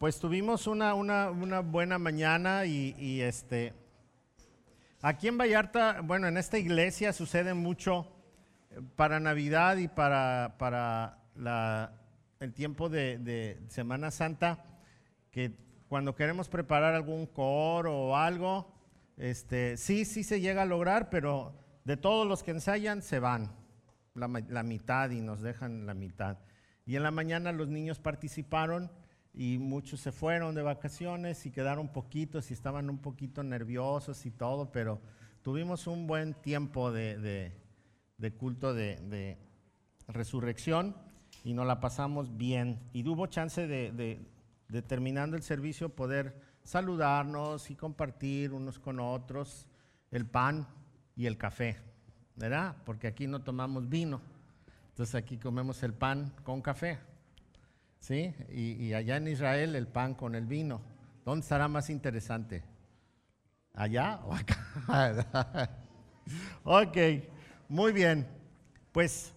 [0.00, 3.74] Pues tuvimos una, una, buena mañana y, y, este,
[5.02, 8.10] aquí en Vallarta, bueno, en esta iglesia sucede mucho
[8.70, 11.18] eh, para Navidad y para, para
[12.40, 14.64] el tiempo de, Semana Santa,
[15.30, 15.52] que
[15.90, 18.72] cuando queremos preparar algún coro o algo,
[19.18, 21.52] este, sí, sí se llega a lograr, pero
[21.84, 23.54] de todos los que ensayan se van
[24.14, 26.38] la mitad y nos dejan la mitad.
[26.86, 28.90] Y en la mañana los niños participaron
[29.32, 34.30] y muchos se fueron de vacaciones y quedaron poquitos y estaban un poquito nerviosos y
[34.30, 35.00] todo, pero
[35.42, 37.52] tuvimos un buen tiempo de, de,
[38.18, 39.38] de culto de, de,
[40.08, 40.96] resurrección
[41.44, 42.80] y nos la pasamos bien.
[42.92, 44.20] Y hubo chance de,
[44.86, 49.66] terminando el servicio, poder saludarnos y compartir unos con otros
[50.10, 50.66] el pan
[51.14, 51.76] y el café,
[52.34, 52.76] ¿verdad?
[52.84, 54.20] Porque aquí no tomamos vino,
[54.88, 56.98] entonces aquí comemos el pan con café.
[58.00, 58.34] ¿Sí?
[58.50, 60.80] Y, y, allá en Israel el pan con el vino.
[61.24, 62.64] ¿Dónde estará más interesante?
[63.74, 65.70] ¿Allá o acá?
[66.64, 66.96] ok,
[67.68, 68.26] muy bien.
[68.90, 69.32] Pues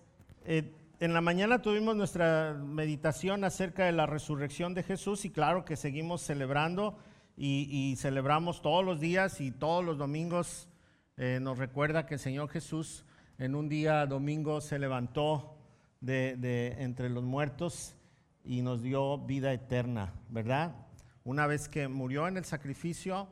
[0.46, 5.66] eh, en la mañana tuvimos nuestra meditación acerca de la resurrección de Jesús y claro
[5.66, 6.98] que seguimos celebrando
[7.36, 10.70] y, celebramos todos los días y todos los domingos
[11.18, 13.06] eh, nos recuerda que el Señor Jesús
[13.40, 15.58] en un día domingo se levantó
[16.00, 17.96] de entre los muertos
[18.44, 20.76] y nos dio vida eterna, ¿verdad?
[21.24, 23.28] Una vez que murió en el sacrificio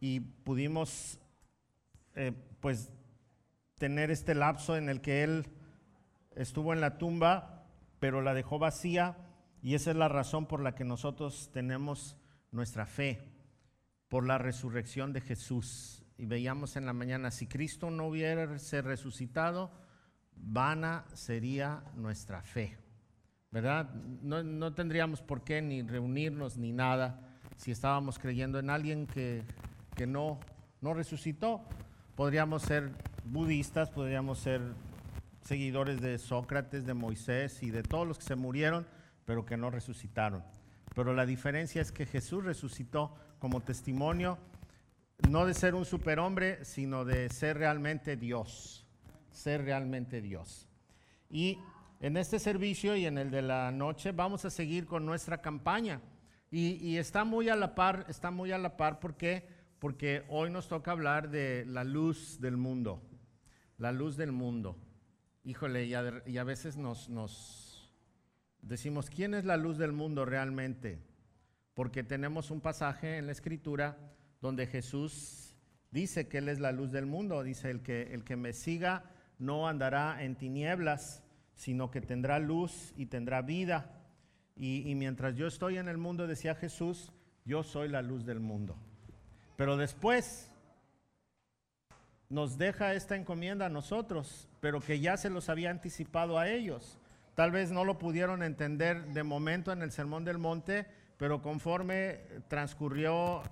[0.00, 1.20] y pudimos
[2.14, 2.90] eh, pues
[3.78, 5.46] tener este lapso en el que Él
[6.34, 7.64] estuvo en la tumba,
[8.00, 9.16] pero la dejó vacía
[9.62, 12.16] y esa es la razón por la que nosotros tenemos
[12.50, 13.22] nuestra fe,
[14.08, 16.04] por la resurrección de Jesús.
[16.18, 19.72] Y veíamos en la mañana, si Cristo no hubiera resucitado,
[20.36, 22.83] vana sería nuestra fe.
[23.54, 23.88] ¿Verdad?
[24.20, 27.20] No, no, tendríamos por qué ni reunirnos ni nada
[27.56, 29.44] si estábamos creyendo en alguien que,
[29.94, 30.40] que no,
[30.80, 31.62] no resucitó.
[32.16, 32.90] Podríamos ser
[33.24, 34.60] budistas, podríamos ser
[35.42, 38.88] seguidores de Sócrates, de Moisés y de todos los que se murieron,
[39.24, 40.42] pero que no resucitaron.
[40.96, 44.36] Pero la diferencia es que Jesús resucitó como testimonio,
[45.30, 48.84] no de ser un superhombre, sino de ser realmente Dios,
[49.30, 50.68] ser realmente Dios.
[51.30, 51.60] Y
[52.04, 56.02] en este servicio y en el de la noche vamos a seguir con nuestra campaña.
[56.50, 59.48] Y, está muy a la par, está muy a la par, ¿por qué?
[59.78, 63.02] Porque hoy nos toca hablar de la luz del mundo,
[63.78, 64.76] la luz del mundo.
[65.44, 67.90] Híjole, y a, y a veces nos, nos
[68.60, 71.00] decimos, ¿quién es la luz del mundo realmente?
[71.72, 73.96] Porque tenemos un pasaje en la escritura
[74.42, 75.56] donde Jesús
[75.90, 79.10] dice que Él es la luz del mundo, dice, el que, el que me siga
[79.38, 81.23] no andará en tinieblas,
[81.54, 83.90] sino que tendrá luz y tendrá vida.
[84.56, 87.12] Y, mientras yo estoy en el mundo, decía Jesús,
[87.44, 88.76] yo soy la luz del mundo.
[89.56, 90.50] Pero después
[92.28, 96.98] nos deja esta encomienda a nosotros, pero que ya se los había anticipado a ellos.
[97.34, 102.20] Tal vez no lo pudieron entender de momento en el Sermón del Monte, pero conforme
[102.48, 103.42] transcurrió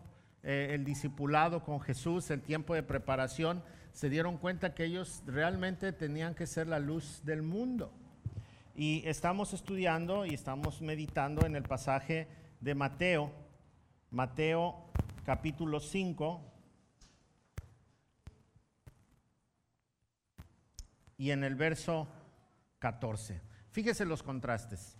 [0.44, 3.62] eh, el discipulado con Jesús, el tiempo de preparación,
[3.92, 7.92] se dieron cuenta que ellos realmente tenían que ser la luz del mundo.
[8.74, 12.26] Y estamos estudiando y estamos meditando en el pasaje
[12.60, 13.30] de Mateo,
[14.10, 14.90] Mateo
[15.24, 16.52] capítulo 5,
[21.18, 22.08] y en el verso
[22.78, 23.40] 14.
[23.70, 24.96] Fíjese los contrastes.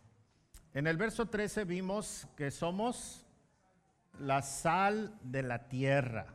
[0.75, 3.27] En el verso 13 vimos que somos
[4.19, 6.27] la sal de la tierra.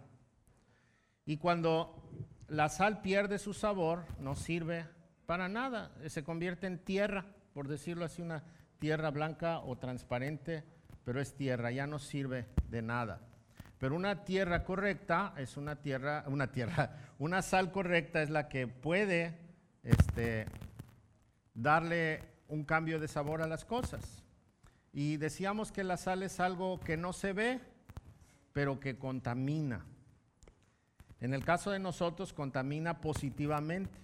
[1.25, 2.03] Y cuando
[2.47, 4.85] la sal pierde su sabor, no sirve
[5.25, 8.43] para nada, se convierte en tierra, por decirlo así, una
[8.79, 10.63] tierra blanca o transparente,
[11.03, 13.21] pero es tierra, ya no sirve de nada.
[13.77, 18.67] Pero una tierra correcta es una tierra, una tierra, una sal correcta es la que
[18.67, 19.37] puede
[19.83, 20.47] este,
[21.53, 24.23] darle un cambio de sabor a las cosas.
[24.93, 27.59] Y decíamos que la sal es algo que no se ve,
[28.53, 29.85] pero que contamina.
[31.19, 33.99] En el caso de nosotros, contamina positivamente,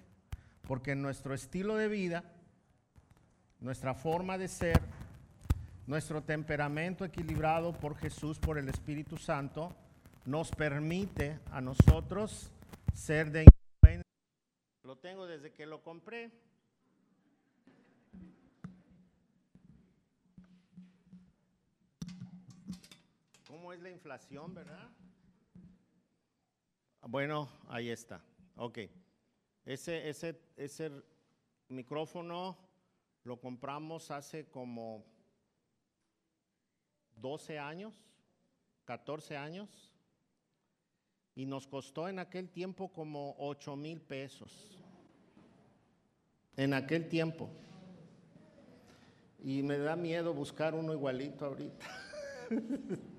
[0.68, 2.24] porque nuestro estilo de vida,
[3.60, 4.82] nuestra forma de ser,
[5.86, 9.76] nuestro temperamento equilibrado por Jesús, por el Espíritu Santo,
[10.26, 12.50] nos permite a nosotros
[12.96, 14.10] ser de influencia.
[14.84, 16.32] Lo tengo desde que lo compré.
[23.48, 24.90] ¿Cómo es la inflación, verdad?
[27.08, 28.24] Bueno, ahí está.
[28.56, 28.80] Ok.
[29.66, 30.90] Ese, ese, ese
[31.68, 32.58] micrófono
[33.24, 35.04] lo compramos hace como
[37.18, 37.94] 12 años,
[38.86, 39.94] 14 años,
[41.36, 44.78] y nos costó en aquel tiempo como 8 mil pesos.
[46.56, 47.50] En aquel tiempo.
[49.40, 51.86] Y me da miedo buscar uno igualito ahorita.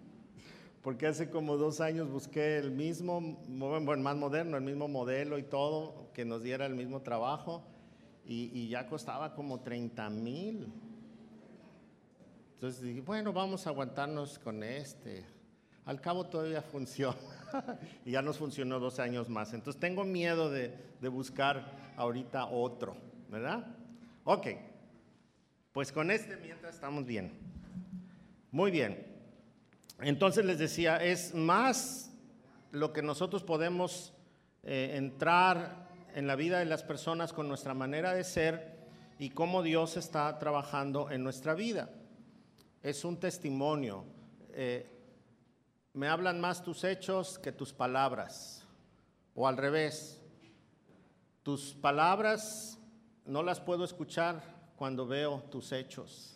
[0.85, 5.43] Porque hace como dos años busqué el mismo, bueno, más moderno, el mismo modelo y
[5.43, 7.65] todo, que nos diera el mismo trabajo,
[8.27, 10.71] y, y ya costaba como 30 mil.
[12.53, 15.25] Entonces dije, bueno, vamos a aguantarnos con este.
[15.87, 17.17] Al cabo todavía funciona.
[18.05, 19.55] y ya nos funcionó dos años más.
[19.55, 21.65] Entonces tengo miedo de, de buscar
[21.97, 22.95] ahorita otro,
[23.31, 23.75] ¿verdad?
[24.25, 24.49] Ok.
[25.73, 27.33] Pues con este mientras estamos bien.
[28.51, 29.14] Muy bien.
[30.01, 32.13] Entonces les decía, es más
[32.73, 34.13] lo que nosotros podemos
[34.63, 38.75] eh, entrar en la vida de las personas con nuestra manera de ser
[39.19, 41.91] y cómo Dios está trabajando en nuestra vida.
[42.83, 44.05] Es un testimonio.
[44.53, 44.91] Eh,
[45.93, 48.67] me hablan más tus hechos que tus palabras.
[49.35, 50.21] O al revés,
[51.43, 52.79] tus palabras
[53.25, 54.43] no las puedo escuchar
[54.77, 56.34] cuando veo tus hechos.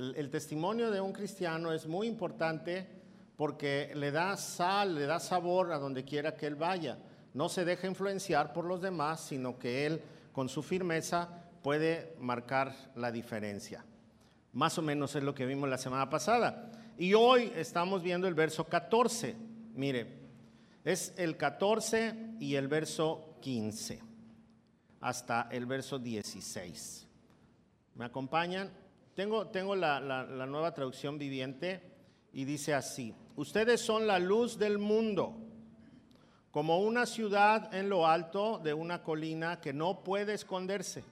[0.00, 2.86] El, testimonio de un cristiano es muy importante
[3.36, 6.96] porque le da sal, le da sabor a donde quiera que él vaya.
[7.34, 10.00] No se deja influenciar por los demás, sino que él
[10.32, 11.28] con su firmeza
[11.62, 13.84] puede marcar la diferencia.
[14.54, 16.72] Más o menos es lo que vimos la semana pasada.
[16.96, 19.36] Y hoy estamos viendo el verso 14.
[19.74, 20.18] Mire,
[20.82, 24.00] es el 14 y el verso 15
[25.02, 27.06] hasta el verso 16.
[27.96, 28.70] ¿Me acompañan?
[29.20, 31.82] Tengo, tengo la, la nueva traducción viviente
[32.32, 35.36] y dice así, ustedes son la luz del mundo,
[36.50, 41.04] como una ciudad en lo alto de una colina que no puede esconderse.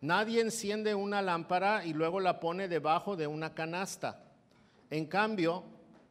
[0.00, 4.24] Nadie enciende una lámpara y luego la pone debajo de una canasta.
[4.88, 5.64] En cambio,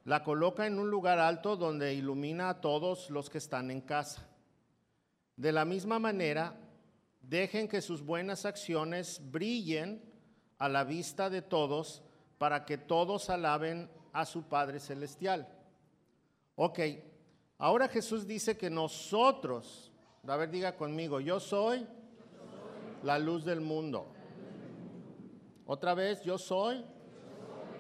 [0.06, 4.30] la coloca en un lugar alto donde ilumina a todos los que están en casa.
[5.36, 6.56] De la misma manera,
[7.22, 10.02] Dejen que sus buenas acciones brillen
[10.60, 12.04] a la vista de todos
[12.38, 15.48] para que todos alaben a su Padre Celestial.
[16.56, 16.80] Ok,
[17.58, 19.92] ahora Jesús dice que nosotros,
[20.28, 21.88] a ver, diga conmigo, yo soy
[23.04, 24.08] la luz del mundo.
[25.66, 26.84] Otra vez, yo soy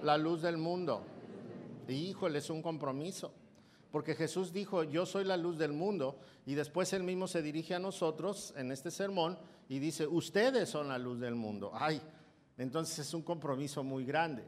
[0.03, 1.03] la luz del mundo.
[1.87, 3.33] Híjole, es un compromiso.
[3.91, 7.73] Porque Jesús dijo, yo soy la luz del mundo, y después él mismo se dirige
[7.73, 9.37] a nosotros en este sermón
[9.67, 11.71] y dice, ustedes son la luz del mundo.
[11.73, 11.99] Ay,
[12.63, 14.43] entonces es un compromiso muy grande.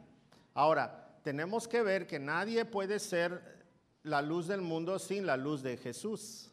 [0.54, 3.42] Ahora, tenemos que ver que nadie puede ser
[4.04, 6.52] la luz del mundo sin la luz de Jesús.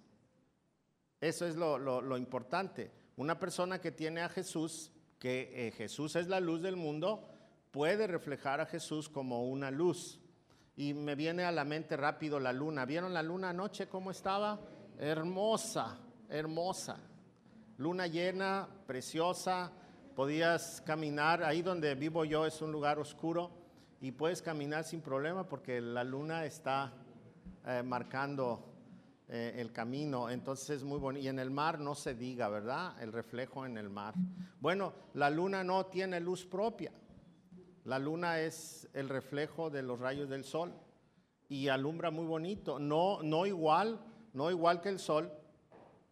[1.21, 2.93] Eso es lo, importante.
[3.17, 7.29] Una persona que tiene a Jesús, que eh, Jesús es la luz del mundo,
[7.73, 10.21] puede reflejar a Jesús como una luz
[10.77, 12.85] y me viene a la mente rápido la luna.
[12.85, 14.61] ¿Vieron la luna anoche cómo estaba?
[14.97, 17.01] Hermosa, hermosa.
[17.79, 19.73] Luna llena, preciosa.
[20.19, 23.53] Podías caminar, ahí donde vivo yo es un lugar oscuro
[24.01, 26.93] y puedes caminar sin problema porque la luna está
[27.65, 28.65] eh, marcando
[29.29, 31.25] eh, el camino, entonces es muy bonito.
[31.25, 33.01] Y en el mar no se diga, ¿verdad?
[33.01, 34.13] El reflejo en el mar.
[34.59, 36.91] Bueno, la luna no tiene luz propia.
[37.85, 40.73] La luna es el reflejo de los rayos del sol
[41.49, 42.81] y alumbra muy bonito.
[42.81, 44.01] No, no igual,
[44.33, 45.31] no igual que el sol,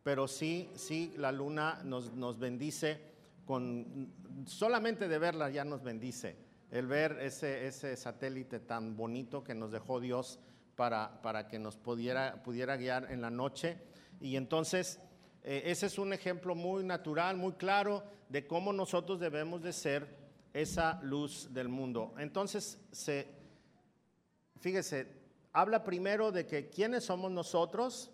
[0.05, 3.06] pero sí, sí, la luna nos, nos bendice
[3.47, 4.13] con,
[4.47, 6.37] solamente de verla ya nos bendice.
[6.71, 10.41] El ver ese, ese satélite tan bonito que nos dejó Dios
[10.75, 13.79] para, para que nos pudiera, pudiera guiar en la noche.
[14.21, 15.01] Y entonces,
[15.43, 20.09] eh, ese es un ejemplo muy natural, muy claro de cómo nosotros debemos de ser
[20.53, 22.15] esa luz del mundo.
[22.19, 23.29] Entonces, se,
[24.59, 25.07] fíjese,
[25.53, 28.11] habla primero de que quiénes somos nosotros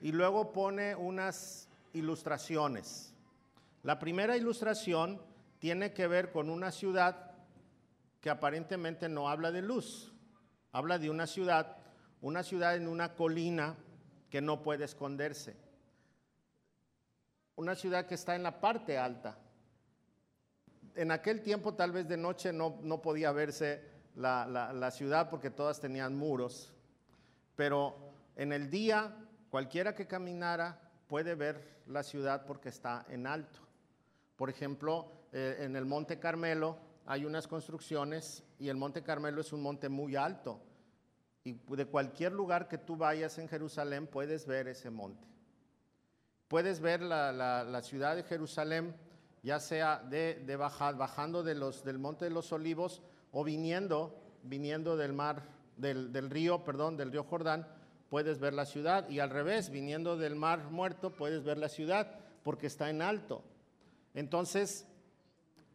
[0.00, 3.14] y luego pone unas ilustraciones.
[3.82, 5.20] La primera ilustración
[5.58, 7.32] tiene que ver con una ciudad
[8.20, 10.12] que aparentemente no habla de luz,
[10.72, 11.78] habla de una ciudad,
[12.20, 13.76] una ciudad en una colina
[14.28, 15.56] que no puede esconderse,
[17.56, 19.38] una ciudad que está en la parte alta,
[20.94, 23.82] en aquel tiempo tal vez de noche no, no podía verse
[24.16, 26.74] la, la, ciudad porque todas tenían muros,
[27.56, 27.96] pero
[28.36, 29.16] en el día
[29.48, 33.69] cualquiera que caminara puede ver la ciudad porque está en alto.
[34.40, 39.52] Por ejemplo, eh, en el Monte Carmelo hay unas construcciones y el Monte Carmelo es
[39.52, 40.62] un monte muy alto.
[41.44, 45.28] Y de cualquier lugar que tú vayas en Jerusalén puedes ver ese monte.
[46.48, 48.96] Puedes ver la, ciudad de Jerusalén
[49.42, 55.42] ya sea de, bajando del Monte de los Olivos o viniendo, viniendo del mar,
[55.76, 57.68] del río, perdón, del río Jordán,
[58.08, 59.06] puedes ver la ciudad.
[59.10, 63.44] Y al revés, viniendo del mar muerto, puedes ver la ciudad porque está en alto.
[64.14, 64.86] Entonces,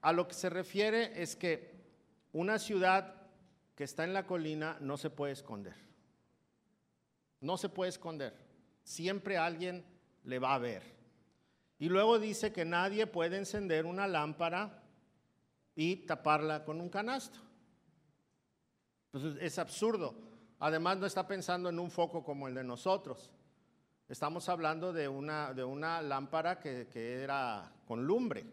[0.01, 1.74] a lo que se refiere es que
[2.32, 3.15] una ciudad
[3.75, 5.75] que está en la colina no se puede esconder.
[7.42, 8.34] No se puede esconder.
[8.84, 9.86] Siempre alguien
[10.24, 10.84] le va a ver.
[11.77, 14.84] Y luego dice que nadie puede encender una lámpara
[15.75, 17.39] y taparla con un canasto.
[19.12, 20.15] Pues es absurdo.
[20.60, 23.32] Además no está pensando en un foco como el de nosotros.
[24.07, 28.45] Estamos hablando de una, de una lámpara que, que era con lumbre.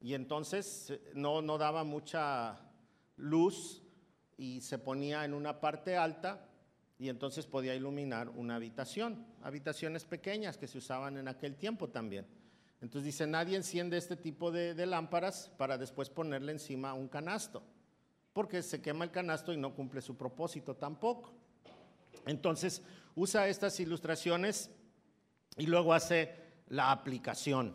[0.00, 2.58] Y entonces eh, no, no daba mucha
[3.16, 3.82] luz
[4.38, 6.48] y se ponía en una parte alta
[6.98, 12.26] y entonces podía iluminar una habitación, habitaciones pequeñas que se usaban en aquel tiempo también.
[12.80, 17.62] Entonces dice, nadie enciende este tipo de, de lámparas para después ponerle encima un canasto,
[18.32, 21.34] porque se quema el canasto y no cumple su propósito tampoco.
[22.24, 22.82] Entonces
[23.14, 24.70] usa estas ilustraciones
[25.56, 26.34] y luego hace
[26.68, 27.74] la aplicación.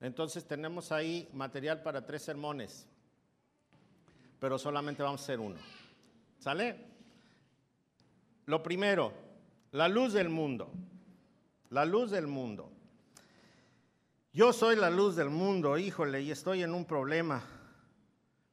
[0.00, 2.86] Entonces tenemos ahí material para tres sermones
[4.38, 5.56] pero solamente vamos a hacer uno.
[6.38, 6.76] ¿Sale?
[8.46, 9.12] Lo primero,
[9.72, 10.70] la luz del mundo.
[11.70, 12.70] La luz del mundo.
[14.32, 17.42] Yo soy la luz del mundo, híjole, y estoy en un problema.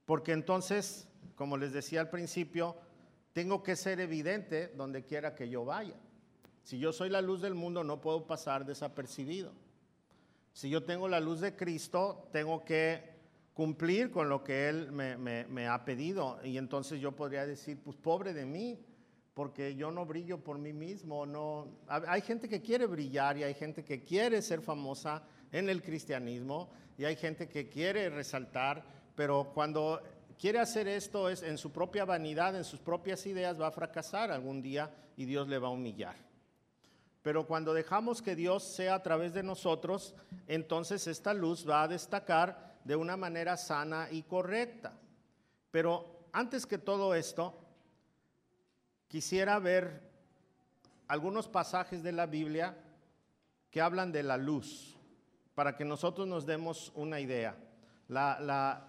[0.05, 2.75] Porque entonces, como les decía al principio,
[3.35, 5.97] tengo que ser evidente donde quiera que yo vaya.
[6.63, 9.51] Si yo soy la luz del mundo, no puedo pasar desapercibido.
[10.53, 13.03] Si yo tengo la luz de Cristo, tengo que
[13.53, 16.39] cumplir con lo que Él me, ha pedido.
[16.45, 18.79] Y entonces yo podría decir, pues pobre de mí,
[19.33, 21.25] porque yo no brillo por mí mismo.
[21.25, 21.67] No.
[21.89, 26.69] Hay gente que quiere brillar y hay gente que quiere ser famosa en el cristianismo
[26.97, 30.01] y hay gente que quiere resaltar, pero cuando
[30.39, 34.31] quiere hacer esto es en su propia vanidad, en sus propias ideas, va a fracasar
[34.31, 36.15] algún día y Dios le va a humillar.
[37.21, 40.13] Pero cuando dejamos que Dios sea a través de nosotros,
[40.47, 44.93] entonces esta luz va a destacar de una manera sana y correcta.
[45.71, 47.57] Pero antes que todo esto,
[49.07, 50.01] quisiera ver
[51.07, 52.77] algunos pasajes de la Biblia
[53.71, 54.95] que hablan de la luz,
[55.55, 57.55] para que nosotros nos demos una idea.
[58.07, 58.87] La,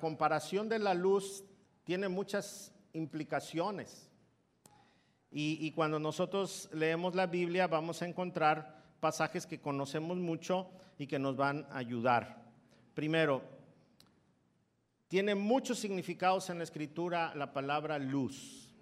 [0.00, 1.44] comparación de la luz
[1.84, 4.10] tiene muchas implicaciones.
[5.30, 11.06] Y, y, cuando nosotros leemos la Biblia vamos a encontrar pasajes que conocemos mucho y
[11.06, 12.44] que nos van a ayudar.
[12.94, 13.42] Primero,
[15.08, 18.74] tiene muchos significados en la escritura la palabra luz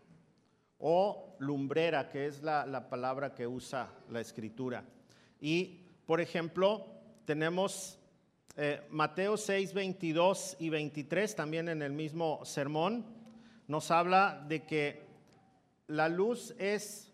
[0.79, 4.85] o lumbrera, que es la, palabra que usa la escritura.
[5.41, 6.87] Y, por ejemplo,
[7.25, 7.99] tenemos
[8.56, 13.04] eh, Mateo 6, 22 y 23, también en el mismo sermón,
[13.68, 15.06] nos habla de que
[15.86, 17.12] la luz es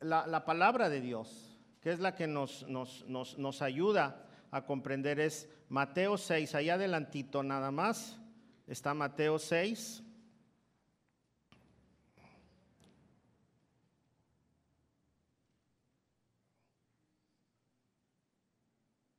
[0.00, 5.48] la, palabra de Dios, que es la que nos, nos, nos ayuda a comprender es
[5.68, 8.20] Mateo 6, allá adelantito nada más,
[8.66, 10.02] está Mateo 6.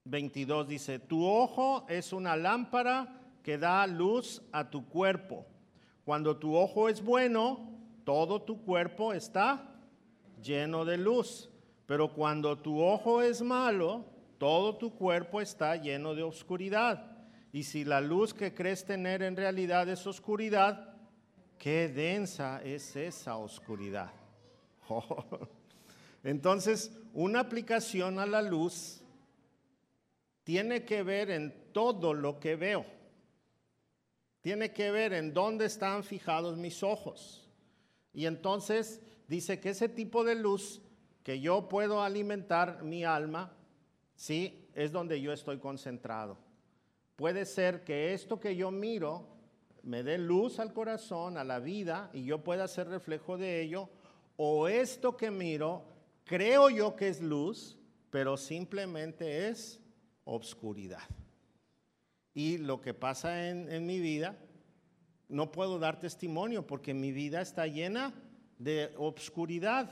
[0.10, 1.00] ...22 dice...
[1.00, 3.22] ...tu ojo es una lámpara...
[3.44, 5.46] ...que da luz a tu cuerpo...
[6.06, 7.72] ...cuando tu ojo es bueno...
[8.04, 9.76] ...todo tu cuerpo está...
[10.42, 11.50] ...lleno de luz...
[11.86, 14.06] ...pero cuando tu ojo es malo
[14.38, 17.18] todo tu cuerpo está lleno de oscuridad.
[17.52, 20.94] Y si la luz que crees tener en realidad es oscuridad,
[21.58, 24.12] qué densa es esa oscuridad.
[26.24, 29.02] Entonces, una aplicación a la luz
[30.48, 32.86] tiene que ver en todo lo que veo.
[34.40, 37.50] Tiene que ver en dónde están fijados mis ojos.
[38.14, 40.82] Y entonces dice que ese tipo de luz
[41.22, 43.58] que yo puedo alimentar mi alma
[44.16, 44.70] ¿sí?
[44.74, 46.38] Es donde yo estoy concentrado.
[47.18, 49.28] Puede ser que esto que yo miro
[49.84, 53.90] me dé luz al corazón, a la vida, y yo pueda ser reflejo de ello,
[54.38, 55.84] o esto que miro,
[56.24, 57.78] creo yo que es luz,
[58.12, 59.82] pero simplemente es
[60.28, 61.04] obscuridad.
[62.34, 64.38] Y lo que pasa en, mi vida,
[65.28, 68.14] no puedo dar testimonio porque mi vida está llena
[68.60, 69.90] de obscuridad,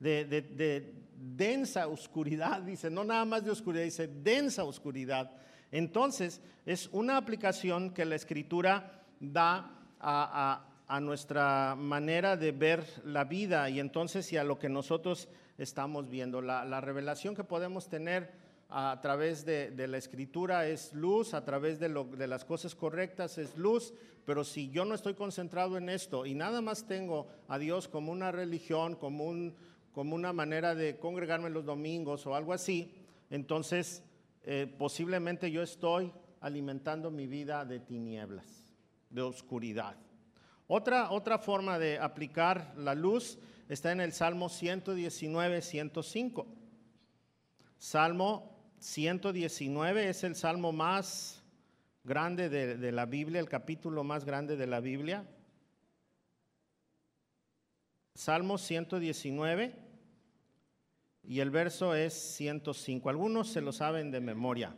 [0.00, 5.30] de, densa oscuridad, dice, no nada más de oscuridad, dice densa oscuridad.
[5.70, 13.68] Entonces, es una aplicación que la escritura da a, nuestra manera de ver la vida
[13.70, 16.40] y entonces y a lo que nosotros estamos viendo.
[16.40, 18.43] La, revelación que podemos tener
[18.76, 23.56] a través de, la escritura es luz, a través de, de, las cosas correctas es
[23.56, 27.86] luz, pero si yo no estoy concentrado en esto y nada más tengo a Dios
[27.86, 29.54] como una religión, como, un,
[29.92, 32.92] como una manera de congregarme los domingos o algo así,
[33.30, 34.02] entonces
[34.42, 38.66] eh, posiblemente yo estoy alimentando mi vida de tinieblas,
[39.08, 39.94] de oscuridad.
[40.66, 43.38] Otra, otra forma de aplicar la luz
[43.68, 46.48] está en el Salmo 119, 105.
[47.78, 48.53] Salmo
[48.84, 51.42] 119 es el salmo más
[52.04, 55.26] grande de, la Biblia, el capítulo más grande de la Biblia.
[58.14, 59.74] Salmo 119
[61.22, 63.08] y el verso es 105.
[63.08, 64.76] Algunos se lo saben de memoria.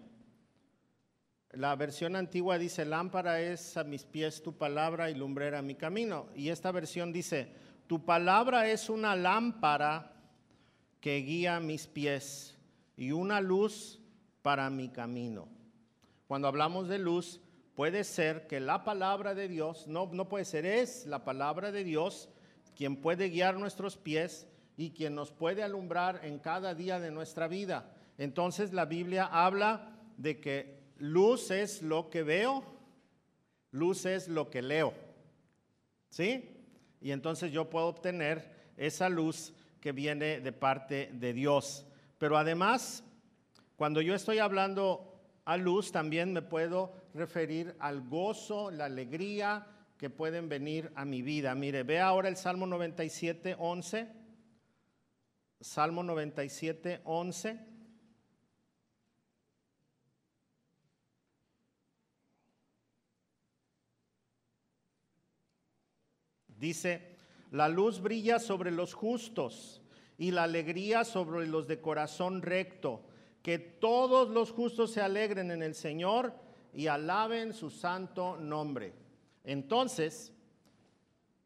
[1.51, 6.29] La versión antigua dice, lámpara es a mis pies tu palabra y lumbrera mi camino.
[6.33, 7.53] Y esta versión dice,
[7.89, 10.15] tu palabra es una lámpara
[11.01, 12.56] que guía mis pies
[12.97, 14.01] y una luz
[14.43, 15.49] para mi camino.
[16.27, 17.41] Cuando hablamos de luz,
[17.75, 21.85] puede ser que la palabra de Dios, no, no puede ser, es la palabra de
[21.85, 22.29] Dios
[22.75, 27.49] quien puede guiar nuestros pies y quien nos puede alumbrar en cada día de nuestra
[27.49, 27.93] vida.
[28.19, 32.63] Entonces la Biblia habla de que luz es lo que veo,
[33.71, 34.93] luz es lo que leo.
[36.11, 36.51] ¿Sí?
[37.01, 41.87] Y entonces yo puedo obtener esa luz que viene de parte de Dios.
[42.19, 43.05] Pero además,
[43.77, 49.67] cuando yo estoy hablando a luz, también me puedo referir al gozo, la alegría
[49.99, 51.55] que pueden venir a mi vida.
[51.55, 54.09] Mire, ve ahora el Salmo 97, 11.
[55.61, 57.61] Salmo 97, 11.
[66.49, 67.17] Dice,
[67.51, 69.83] la luz brilla sobre los justos
[70.19, 73.03] y la alegría sobre los de corazón recto.
[73.43, 76.35] Que todos los justos se alegren en el Señor
[76.73, 78.93] y alaben su santo nombre.
[79.45, 80.33] Entonces,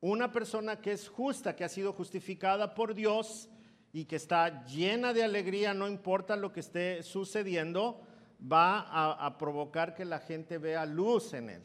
[0.01, 3.51] una persona que es justa, que ha sido justificada por Dios
[3.93, 8.01] y que está llena de alegría, no importa lo que esté sucediendo,
[8.41, 11.63] va a, provocar que la gente vea luz en él.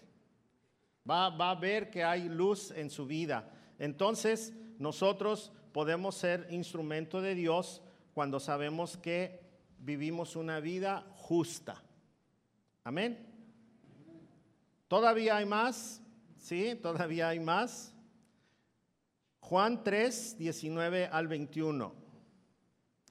[1.09, 3.49] Va, va a ver que hay luz en su vida.
[3.79, 7.81] Entonces, nosotros podemos ser instrumento de Dios
[8.13, 9.41] cuando sabemos que
[9.77, 11.83] vivimos una vida justa.
[12.85, 13.27] Amén.
[14.87, 16.01] Todavía hay más,
[16.37, 17.93] sí, todavía hay más.
[19.41, 21.93] Juan 3, 19 al 21.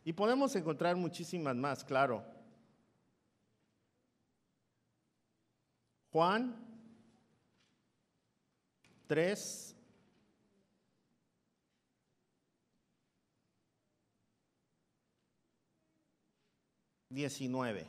[0.03, 2.25] Y podemos encontrar muchísimas más, claro.
[6.11, 6.57] Juan
[9.07, 9.74] 3,
[17.15, 17.87] 19.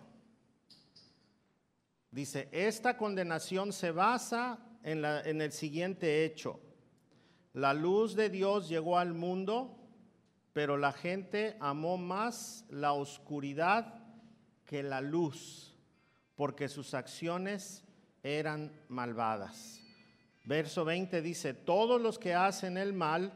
[2.11, 6.59] Dice, esta condenación se basa en, en, el siguiente hecho.
[7.53, 9.77] La luz de Dios llegó al mundo,
[10.53, 13.95] pero la gente amó más la oscuridad
[14.63, 15.75] que la luz,
[16.35, 17.83] porque sus acciones
[18.23, 19.81] eran malvadas.
[20.45, 23.33] Verso 20 dice, todos los que hacen el mal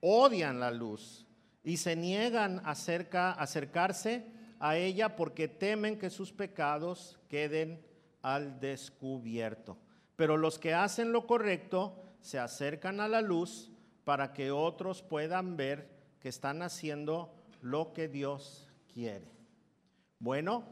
[0.00, 1.26] odian la luz
[1.64, 7.84] y se niegan a acercarse a ella porque temen que sus pecados queden
[8.22, 9.78] al descubierto.
[10.14, 13.72] Pero los que hacen lo correcto se acercan a la luz
[14.04, 15.88] para que otros puedan ver
[16.20, 19.32] que están haciendo lo que Dios quiere.
[20.18, 20.64] Bueno,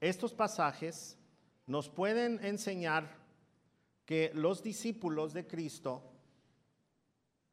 [0.00, 1.16] estos pasajes
[1.66, 3.16] nos pueden enseñar
[4.04, 6.02] que los discípulos de Cristo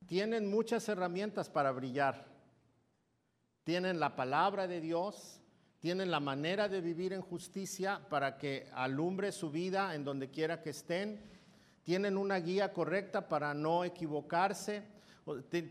[0.07, 2.25] tienen muchas herramientas para brillar.
[3.63, 5.41] Tienen la palabra de Dios,
[5.79, 10.61] tienen la manera de vivir en justicia para que alumbre su vida en donde quiera
[10.61, 11.19] que estén,
[11.83, 14.83] tienen una guía correcta para no equivocarse,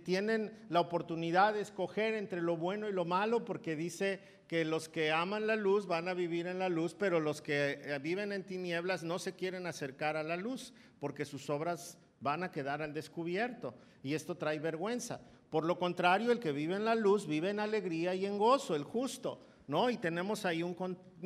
[0.05, 4.89] tienen la oportunidad de escoger entre lo bueno y lo malo, porque dice que los
[4.89, 8.33] que aman la luz van a vivir en la luz, pero los que eh, viven
[8.33, 12.81] en tinieblas no se quieren acercar a la luz, porque sus obras van a quedar
[12.81, 13.75] al descubierto.
[14.03, 15.21] Y esto trae vergüenza.
[15.51, 18.77] Por lo contrario, el que vive en la luz vive en alegría y en gozo,
[18.77, 19.41] el justo.
[19.67, 19.91] ¿No?
[19.91, 20.75] Y tenemos ahí un,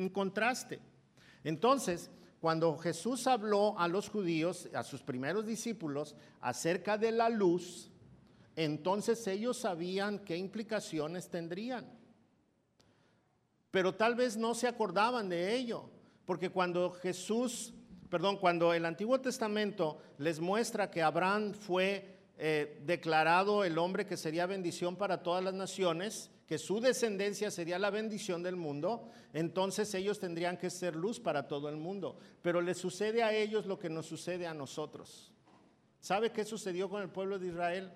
[0.09, 0.79] contraste.
[1.43, 7.91] Entonces, cuando Jesús habló a los judíos, a sus primeros discípulos, acerca de la luz,
[8.55, 11.85] entonces ellos sabían qué implicaciones tendrían.
[13.69, 15.89] Pero tal vez no se acordaban de ello,
[16.25, 17.73] porque cuando Jesús,
[18.09, 24.17] perdón, cuando el Antiguo Testamento les muestra que Abraham fue eh, declarado el hombre que
[24.17, 29.93] sería bendición para todas las naciones, que su descendencia sería la bendición del mundo, entonces
[29.95, 32.19] ellos tendrían que ser luz para todo el mundo.
[32.41, 35.31] Pero le sucede a ellos lo que nos sucede a nosotros.
[36.01, 37.93] ¿Sabe qué sucedió con el pueblo de Israel?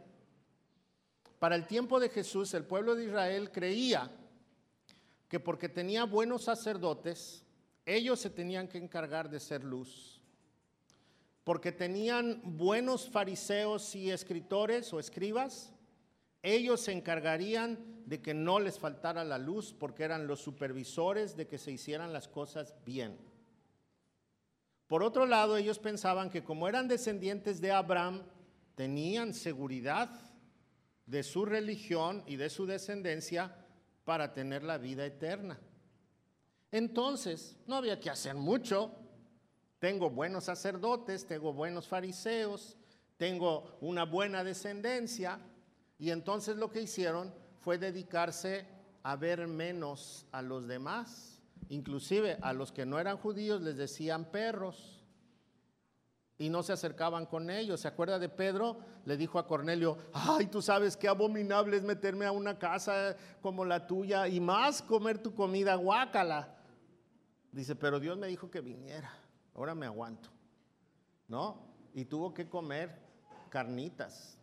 [1.38, 4.10] Para el tiempo de Jesús, el pueblo de Israel creía
[5.28, 7.44] que porque tenía buenos sacerdotes,
[7.86, 10.22] ellos se tenían que encargar de ser luz.
[11.44, 15.74] Porque tenían buenos fariseos y escritores o escribas,
[16.45, 21.47] ellos se encargarían de que no les faltara la luz porque eran los supervisores de
[21.47, 23.17] que se hicieran las cosas bien.
[24.88, 28.21] Por otro lado, ellos pensaban que como eran descendientes de Abraham,
[28.75, 30.10] tenían seguridad
[31.08, 33.55] de su religión y de su descendencia
[34.03, 35.60] para tener la vida eterna.
[36.71, 38.91] Entonces, no había que hacer mucho.
[39.79, 42.77] Tengo buenos sacerdotes, tengo buenos fariseos,
[43.17, 45.39] tengo una buena descendencia,
[45.97, 48.67] y entonces lo que hicieron fue dedicarse
[49.03, 51.41] a ver menos a los demás.
[51.69, 55.03] Inclusive a los que no eran judíos les decían perros
[56.38, 57.81] y no se acercaban con ellos.
[57.81, 58.77] ¿Se acuerda de Pedro?
[59.05, 63.63] Le dijo a Cornelio, ay, tú sabes qué abominable es meterme a una casa como
[63.63, 66.55] la tuya y más comer tu comida guácala.
[67.51, 69.12] Dice, pero Dios me dijo que viniera,
[69.55, 70.29] ahora me aguanto.
[71.27, 71.73] ¿No?
[71.93, 73.01] Y tuvo que comer
[73.49, 74.38] carnitas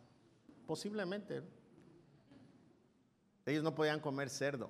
[0.65, 1.43] Posiblemente.
[3.45, 4.69] Ellos no podían comer cerdo,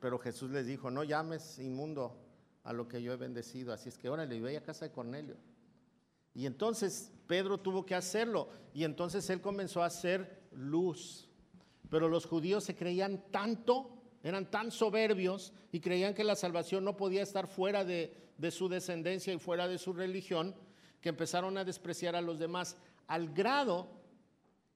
[0.00, 2.20] pero Jesús les dijo, no llames inmundo
[2.64, 3.72] a lo que yo he bendecido.
[3.72, 5.36] Así es que órale, ve a casa de Cornelio.
[6.34, 8.48] Y entonces Pedro tuvo que hacerlo.
[8.72, 11.28] Y entonces él comenzó a hacer luz.
[11.88, 13.90] Pero los judíos se creían tanto,
[14.24, 18.68] eran tan soberbios y creían que la salvación no podía estar fuera de, de su
[18.68, 20.56] descendencia y fuera de su religión,
[21.00, 23.86] que empezaron a despreciar a los demás, al grado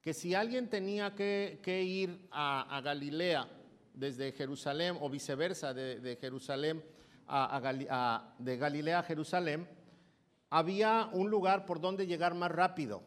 [0.01, 3.49] que si alguien tenía que, ir a, Galilea
[3.95, 6.85] desde Jerusalén o viceversa de, Jerusalén
[7.27, 9.69] a, de Galilea a Jerusalén,
[10.51, 13.03] había un lugar por donde llegar más rápido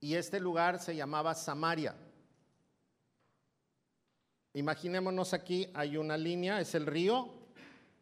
[0.00, 1.94] y este lugar se llamaba Samaria.
[4.54, 7.30] Imaginémonos aquí, hay una línea, es el río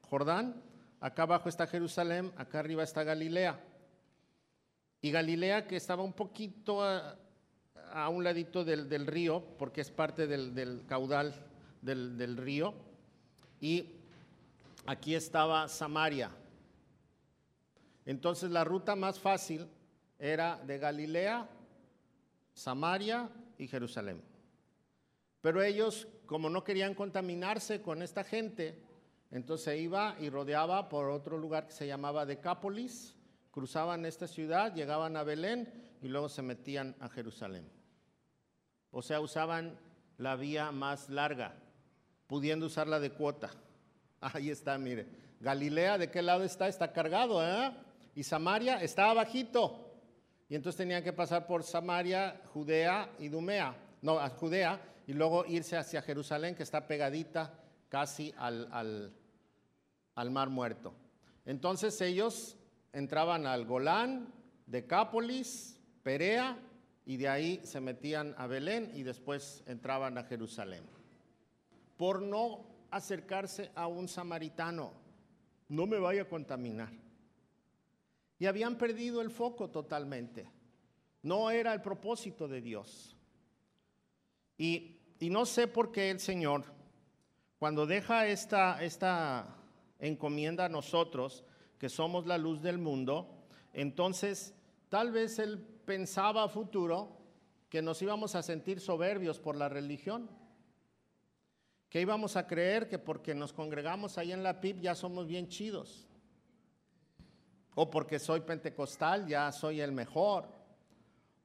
[0.03, 0.63] Jordán,
[1.01, 3.59] acá abajo está Jerusalén, acá arriba está Galilea.
[5.01, 6.81] Y Galilea, que estaba un poquito
[7.95, 11.33] a un ladito del, río, porque es parte del, caudal
[11.81, 12.75] del, río,
[13.61, 13.93] y
[14.85, 16.31] aquí estaba Samaria.
[18.05, 19.69] Entonces la ruta más fácil
[20.19, 21.49] era de Galilea,
[22.53, 24.21] Samaria y Jerusalén.
[25.41, 28.83] Pero ellos, como no querían contaminarse con esta gente,
[29.31, 33.15] entonces iba y rodeaba por otro lugar que se llamaba Decápolis,
[33.53, 37.74] cruzaban esta ciudad, llegaban a Belén y luego se metían a Jerusalén.
[38.95, 39.77] O sea, usaban
[40.19, 41.53] la vía más larga,
[42.29, 43.51] pudiendo usarla de cuota.
[44.21, 45.07] Ahí está, mire.
[45.41, 46.69] Galilea, ¿de qué lado está?
[46.69, 47.73] Está cargado, ¿eh?
[48.15, 49.91] Y Samaria está abajito.
[50.49, 53.77] Y entonces tenían que pasar por Samaria, Judea y Dumea.
[54.01, 57.53] No, a Judea y luego irse hacia Jerusalén, que está pegadita
[57.89, 59.13] casi al, al,
[60.15, 60.95] al Mar Muerto.
[61.45, 62.57] Entonces ellos
[62.93, 64.33] entraban al Golán,
[64.67, 66.57] Decápolis, Perea
[67.07, 70.85] y de ahí se metían a Belén y después entraban a Jerusalén.
[71.97, 74.93] Por no acercarse a un samaritano,
[75.69, 76.93] no me vaya a contaminar.
[78.39, 80.49] Y habían perdido el foco totalmente.
[81.23, 83.17] No era el propósito de Dios.
[84.59, 84.91] Y,
[85.21, 86.65] no sé por qué el Señor,
[87.59, 89.57] cuando deja esta, esta
[89.99, 91.45] encomienda a nosotros,
[91.79, 94.55] que somos la luz del mundo, entonces
[94.91, 97.17] tal vez Él pensaba futuro
[97.69, 100.31] que nos íbamos a sentir soberbios por la religión,
[101.89, 105.49] que íbamos a creer que porque nos congregamos ahí en la PIB ya somos bien
[105.49, 106.07] chidos,
[107.75, 110.49] o porque soy pentecostal ya soy el mejor,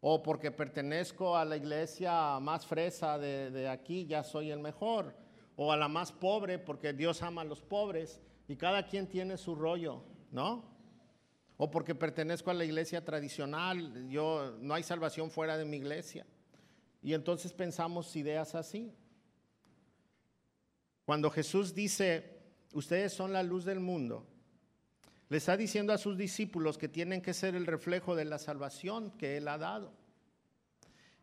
[0.02, 5.16] o porque pertenezco a la iglesia más fresa de, de aquí ya soy el mejor,
[5.56, 9.38] o a la más pobre porque Dios ama a los pobres y cada quien tiene
[9.38, 10.79] su rollo, ¿no?
[11.62, 16.26] O porque pertenezco a la iglesia tradicional, yo no hay salvación fuera de mi iglesia.
[17.02, 18.94] Y entonces pensamos ideas así.
[21.04, 22.40] Cuando Jesús dice,
[22.72, 24.26] ustedes son la luz del mundo,
[25.28, 29.12] le está diciendo a sus discípulos que tienen que ser el reflejo de la salvación
[29.18, 29.92] que Él ha dado.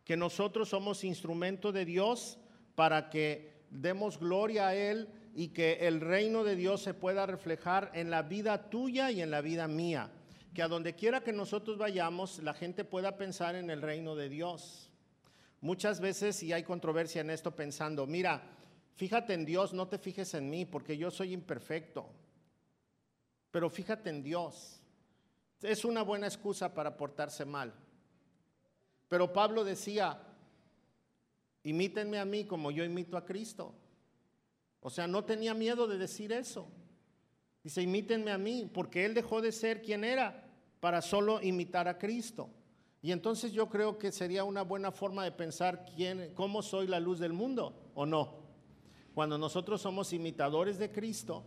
[0.03, 2.37] Que nosotros somos instrumento de Dios
[2.75, 7.89] para que demos gloria a Él y que el reino de Dios se pueda reflejar
[7.95, 10.11] en la vida tuya y en la vida mía
[10.53, 14.29] que a donde quiera que nosotros vayamos, la gente pueda pensar en el reino de
[14.29, 14.91] Dios.
[15.61, 18.57] Muchas veces, y hay controversia en esto pensando, mira,
[18.97, 22.09] Fíjate en Dios, no te fijes en mí, porque yo soy imperfecto.
[23.51, 24.81] Pero fíjate en Dios.
[25.61, 27.75] Es una buena excusa para portarse mal.
[29.07, 30.19] Pero Pablo decía,
[31.61, 33.75] imítenme a mí como yo imito a Cristo.
[34.81, 36.67] O sea, no tenía miedo de decir eso.
[37.67, 40.41] Dice, imítenme a mí, porque él dejó de ser quien era
[40.79, 42.49] para solo imitar a Cristo.
[43.01, 47.01] Y entonces yo creo que sería una buena forma de pensar quién, cómo soy la
[47.01, 48.35] luz del mundo o no.
[49.13, 51.43] Cuando nosotros somos imitadores de Cristo,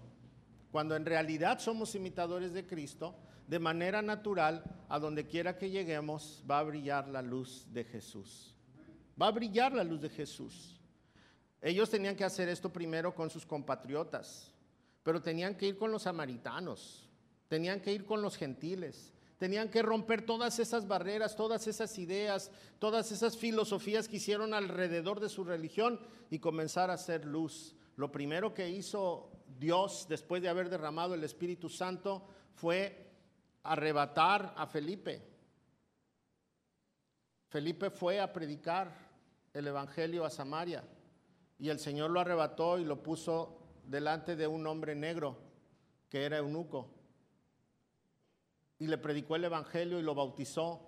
[0.70, 6.44] cuando en realidad somos imitadores de Cristo, de manera natural, a donde quiera que lleguemos,
[6.48, 8.54] va a brillar la luz de Jesús.
[9.18, 10.78] Va a brillar la luz de Jesús.
[11.62, 14.52] Ellos tenían que hacer esto primero con sus compatriotas,
[15.02, 17.08] pero tenían que ir con los samaritanos,
[17.48, 22.50] tenían que ir con los gentiles, tenían que romper todas esas barreras, todas esas ideas,
[22.78, 25.98] todas esas filosofías que hicieron alrededor de su religión
[26.30, 27.74] y comenzar a hacer luz.
[27.96, 33.10] Lo primero que hizo Dios después de haber derramado el Espíritu Santo fue
[33.62, 35.22] arrebatar a Felipe.
[37.48, 38.94] Felipe fue a predicar
[39.52, 40.84] el Evangelio a Samaria
[41.58, 43.59] y el Señor lo arrebató y lo puso
[43.90, 45.36] delante de un hombre negro
[46.08, 46.88] que era eunuco.
[48.78, 50.86] Y le predicó el Evangelio y lo bautizó.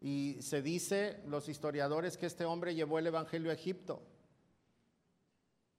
[0.00, 4.02] Y se dice, los historiadores, que este hombre llevó el Evangelio a Egipto.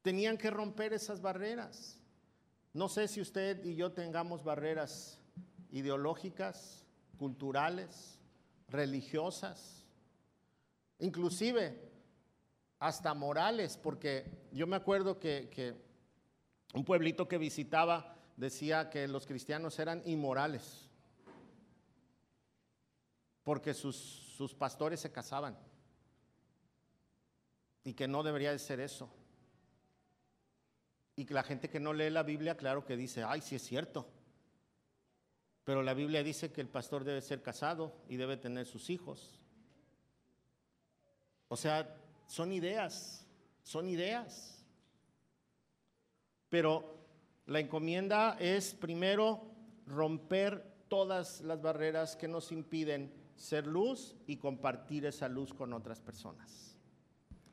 [0.01, 1.99] Tenían que romper esas barreras.
[2.73, 5.19] No sé si usted y yo tengamos barreras
[5.71, 6.86] ideológicas,
[7.17, 8.19] culturales,
[8.67, 9.86] religiosas,
[10.99, 11.91] inclusive
[12.79, 15.49] hasta morales, porque yo me acuerdo que,
[16.73, 20.89] un pueblito que visitaba decía que los cristianos eran inmorales,
[23.43, 25.57] porque sus, sus pastores se casaban
[27.83, 29.09] y que no debería de ser eso.
[31.15, 33.62] Y que la gente que no lee la Biblia, claro que dice, ay, sí es
[33.62, 34.07] cierto.
[35.63, 39.39] Pero la Biblia dice que el pastor debe ser casado y debe tener sus hijos.
[41.47, 41.95] O sea,
[42.27, 43.27] son ideas,
[43.62, 44.62] son ideas.
[46.53, 46.85] Pero
[47.47, 49.41] la encomienda es primero
[49.87, 55.99] romper todas las barreras que nos impiden ser luz y compartir esa luz con otras
[55.99, 56.77] personas.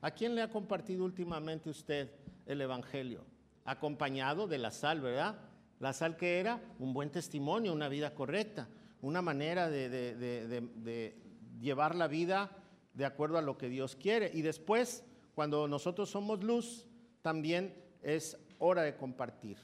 [0.01, 2.11] ¿A quién le ha compartido últimamente usted
[2.45, 3.25] el Evangelio?
[3.65, 5.35] Acompañado de la sal, ¿verdad?
[5.79, 8.69] La sal que era un buen testimonio, una vida correcta,
[9.01, 11.15] una manera de,
[11.59, 12.55] llevar la vida
[12.93, 14.29] de acuerdo a lo que Dios quiere.
[14.31, 16.85] Y después, cuando nosotros somos luz,
[17.23, 19.57] también es hora de compartir.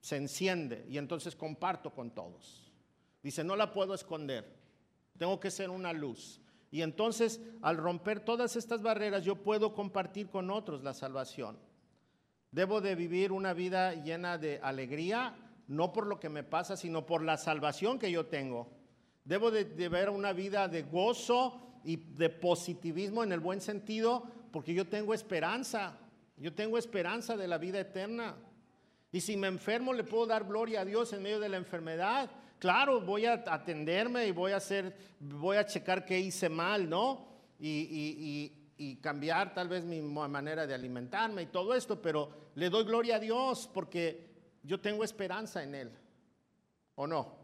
[0.00, 2.72] Se enciende y entonces comparto con todos.
[3.22, 4.56] Dice, no la puedo esconder,
[5.18, 6.40] tengo que ser una luz.
[6.70, 11.58] Y entonces, al romper todas estas barreras, yo puedo compartir con otros la salvación.
[12.52, 15.34] Debo de vivir una vida llena de alegría,
[15.66, 18.70] no por lo que me pasa, sino por la salvación que yo tengo.
[19.24, 24.24] Debo de, de ver una vida de gozo, y de positivismo en el buen sentido,
[24.52, 25.98] porque yo tengo esperanza,
[26.40, 28.36] yo tengo esperanza de la vida eterna.
[29.10, 32.30] Y si me enfermo, le puedo dar gloria a Dios en medio de la enfermedad.
[32.58, 37.26] Claro, voy a atenderme y voy a hacer, voy a checar qué hice mal, ¿no?
[37.58, 42.84] Y, y cambiar tal vez mi manera de alimentarme y todo esto, pero le doy
[42.84, 44.28] gloria a Dios porque
[44.62, 45.92] yo tengo esperanza en Él.
[46.94, 47.36] ¿O no?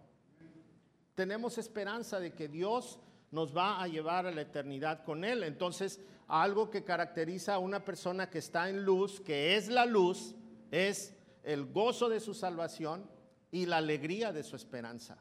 [1.15, 5.43] Tenemos esperanza de que Dios nos va a llevar a la eternidad con Él.
[5.43, 10.35] Entonces, algo que caracteriza a una persona que está en luz, que es la luz,
[10.71, 13.09] es el gozo de su salvación
[13.51, 15.19] y la alegría de su esperanza.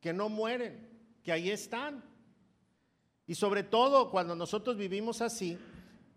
[0.00, 0.88] Que no mueren,
[1.22, 2.04] que ahí están.
[3.26, 5.58] Y sobre todo cuando nosotros vivimos así,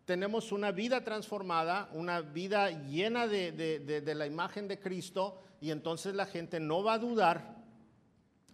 [0.05, 6.13] tenemos una vida transformada, una vida llena de, de, la imagen de Cristo, y entonces
[6.13, 7.63] la gente no va a dudar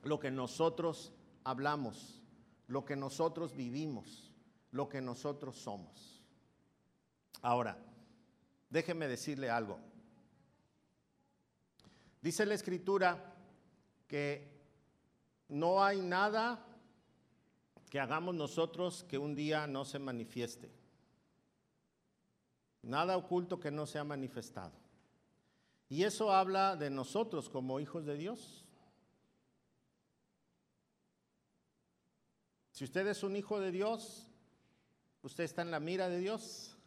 [0.03, 1.13] lo que nosotros
[1.43, 2.21] hablamos
[2.71, 4.30] lo que nosotros vivimos,
[4.71, 6.21] lo que nosotros somos.
[7.41, 7.77] Ahora,
[8.69, 9.79] déjeme decirle algo.
[12.21, 13.35] Dice la escritura
[14.07, 14.47] que
[15.49, 16.65] no hay nada
[17.89, 20.71] que hagamos nosotros que un día no se manifieste.
[22.83, 24.71] Nada oculto que no sea manifestado.
[25.89, 28.65] Y eso habla de nosotros como hijos de Dios.
[32.71, 34.30] Si usted es un hijo de Dios,
[35.23, 36.77] usted está en la mira de Dios.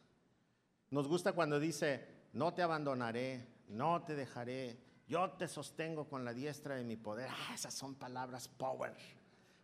[0.91, 6.33] Nos gusta cuando dice, no te abandonaré, no te dejaré, yo te sostengo con la
[6.33, 7.29] diestra de mi poder.
[7.31, 8.95] Ah, esas son palabras power.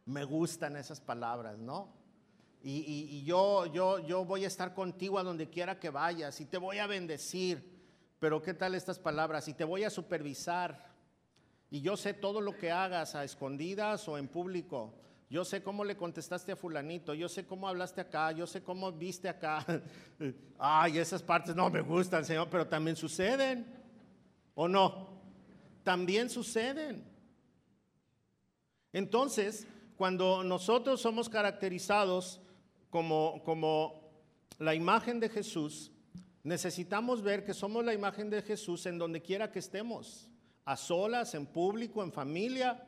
[0.07, 2.01] Me gustan esas palabras, ¿no?
[2.63, 6.59] y, yo, yo, yo voy a estar contigo a donde quiera que vayas y te
[6.59, 7.81] voy a bendecir.
[8.19, 9.49] Pero ¿qué tal estas palabras?
[9.49, 10.91] Y te voy a supervisar.
[11.71, 14.93] Y yo sé todo lo que hagas a escondidas o en público.
[15.31, 18.91] Yo sé cómo le contestaste a fulanito, yo sé cómo hablaste acá, yo sé cómo
[18.91, 19.65] viste acá.
[20.59, 23.65] Ay, esas partes no me gustan, Señor, pero también suceden.
[24.57, 25.21] ¿O no?
[25.85, 27.05] También suceden.
[28.93, 32.41] Entonces, cuando nosotros somos caracterizados
[32.91, 34.11] como, como
[34.59, 35.93] la imagen de Jesús,
[36.43, 40.29] necesitamos ver que somos la imagen de Jesús en donde quiera que estemos,
[40.65, 42.85] a solas, en público, en familia,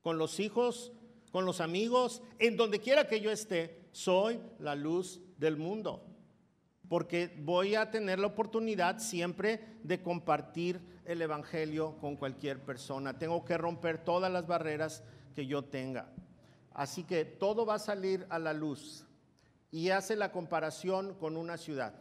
[0.00, 0.92] con los hijos,
[1.36, 6.02] con los amigos, en donde quiera que yo esté, soy la luz del mundo.
[6.88, 13.18] Porque voy a tener la oportunidad siempre de compartir el Evangelio con cualquier persona.
[13.18, 16.10] Tengo que romper todas las barreras que yo tenga.
[16.72, 19.04] Así que todo va a salir a la luz
[19.70, 21.92] y hace la comparación con una ciudad.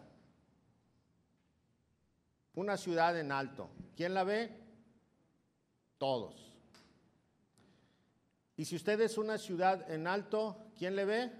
[2.53, 3.69] Una ciudad en alto.
[3.97, 4.49] ¿Quién la ve?
[5.97, 6.54] Todos.
[8.57, 11.31] Y si usted es una ciudad en alto, ¿quién le ve?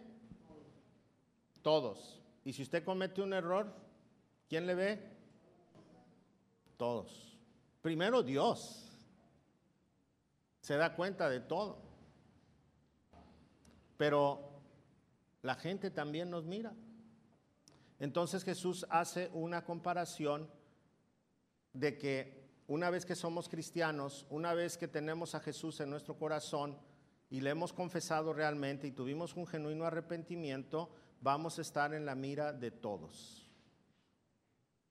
[1.62, 2.22] Todos.
[2.44, 3.74] Y si usted comete un error,
[4.50, 5.00] ¿quién le ve?
[6.78, 7.38] Todos.
[7.82, 8.92] Primero Dios.
[10.60, 11.82] Se da cuenta de todo.
[13.98, 14.62] Pero
[15.42, 16.74] la gente también nos mira.
[18.00, 20.50] Entonces Jesús hace una comparación
[21.72, 26.18] de que una vez que somos cristianos, una vez que tenemos a Jesús en nuestro
[26.18, 26.78] corazón
[27.30, 30.90] y le hemos confesado realmente y tuvimos un genuino arrepentimiento,
[31.22, 33.50] vamos a estar en la mira de todos.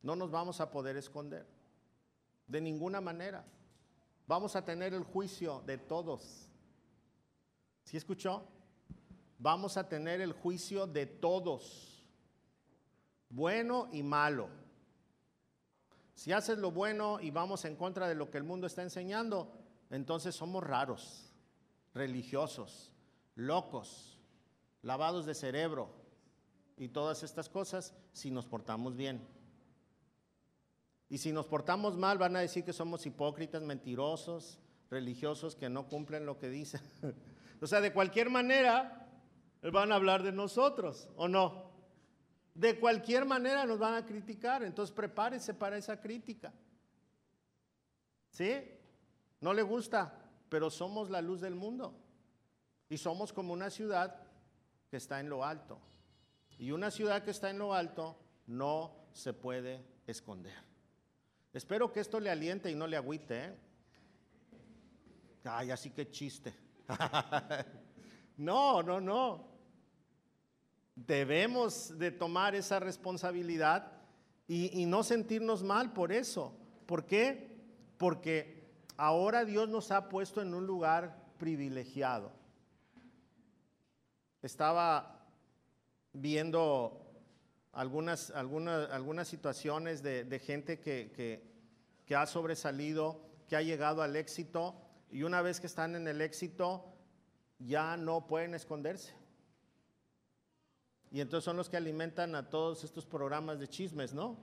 [0.03, 1.47] No nos vamos a poder esconder,
[2.47, 3.45] de ninguna manera.
[4.27, 6.51] Vamos a tener el juicio de todos.
[7.85, 8.49] ¿Sí escuchó?
[9.45, 12.03] vamos a tener el juicio de todos,
[13.29, 14.49] bueno y malo.
[16.15, 19.53] Si haces lo bueno y vamos en contra de lo que el mundo está enseñando,
[19.91, 21.34] entonces somos raros,
[21.95, 22.93] religiosos,
[23.37, 24.19] locos,
[24.83, 25.91] lavados de cerebro
[26.77, 29.27] y todas estas cosas si nos portamos bien.
[31.09, 34.59] Y si nos portamos mal van a decir que somos hipócritas, mentirosos,
[34.91, 36.81] religiosos que no cumplen lo que dicen.
[37.61, 39.09] o sea, de cualquier manera,
[39.63, 41.73] van a hablar de nosotros, ¿o no?
[42.55, 46.53] De cualquier manera nos van a criticar, entonces prepárese para esa crítica.
[48.31, 48.53] ¿Sí?
[49.41, 50.24] No le gusta,
[50.55, 52.01] pero somos la luz del mundo.
[52.89, 54.15] Y somos como una ciudad
[54.89, 55.81] que está en lo alto.
[56.61, 60.55] Y una ciudad que está en lo alto no se puede esconder.
[61.53, 63.47] Espero que esto le aliente y no le agüite.
[63.47, 63.59] ¿eh?
[65.43, 66.55] Ay, así que chiste.
[68.37, 69.49] no, no, no
[70.95, 73.91] debemos de tomar esa responsabilidad
[74.47, 76.57] y, no sentirnos mal por eso.
[76.87, 77.59] ¿Por qué?
[77.99, 78.64] Porque
[78.97, 82.33] ahora Dios nos ha puesto en un lugar privilegiado.
[84.43, 85.27] Estaba
[86.13, 87.01] viendo
[87.73, 91.43] algunas, algunas, algunas situaciones de, gente que,
[92.05, 94.75] que ha sobresalido, que ha llegado al éxito,
[95.11, 96.85] y una vez que están en el éxito,
[97.59, 99.15] ya no pueden esconderse.
[101.11, 104.37] Y entonces son los que alimentan a todos estos programas de chismes, ¿no?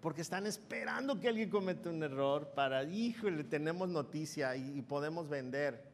[0.00, 5.84] Porque están esperando que alguien cometa un error para, híjole, tenemos noticia y, podemos vender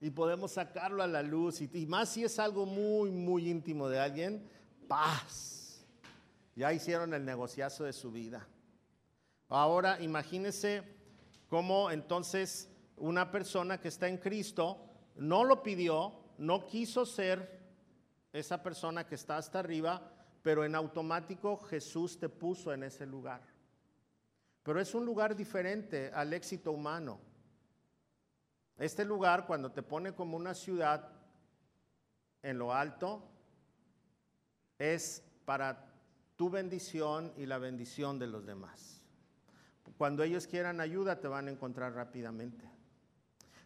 [0.00, 1.60] y podemos sacarlo a la luz.
[1.60, 4.48] Y, más si es algo muy, muy íntimo de alguien,
[4.88, 5.84] paz.
[6.56, 8.46] Ya hicieron el negociazo de su vida.
[9.48, 10.82] Ahora imagínese
[11.48, 17.60] cómo entonces una persona que está en Cristo no lo pidió, no quiso ser
[18.32, 23.42] esa persona que está hasta arriba, pero en automático Jesús te puso en ese lugar.
[24.62, 27.18] Pero es un lugar diferente al éxito humano.
[28.78, 31.10] Este lugar, cuando te pone como una ciudad
[32.42, 33.28] en lo alto,
[34.78, 35.92] es para
[36.36, 39.02] tu bendición y la bendición de los demás.
[39.98, 42.64] Cuando ellos quieran ayuda, te van a encontrar rápidamente.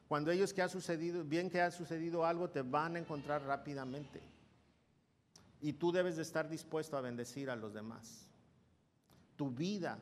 [0.09, 4.21] Cuando ellos que ha sucedido, bien que ha sucedido algo, te van a encontrar rápidamente.
[5.65, 8.29] Y tú debes de estar dispuesto a bendecir a los demás.
[9.35, 9.99] Tu vida,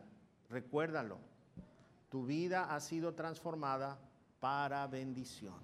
[0.51, 1.21] recuérdalo,
[2.09, 3.97] tu vida ha sido transformada
[4.41, 5.55] para bendición.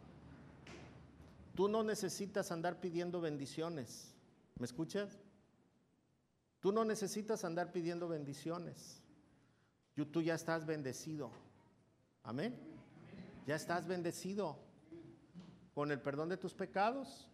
[1.57, 4.14] Tú no necesitas andar pidiendo bendiciones.
[4.61, 5.18] ¿Me escuchas?
[6.61, 9.03] Tú no necesitas andar pidiendo bendiciones.
[10.12, 11.32] Tú ya estás bendecido.
[12.22, 12.57] Amén.
[13.49, 14.61] Ya estás bendecido
[15.74, 17.28] con el perdón de tus pecados,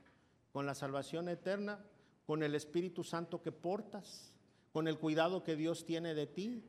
[0.50, 1.84] con la salvación eterna
[2.26, 4.32] con el Espíritu Santo que portas,
[4.72, 6.64] con el cuidado que Dios tiene de ti.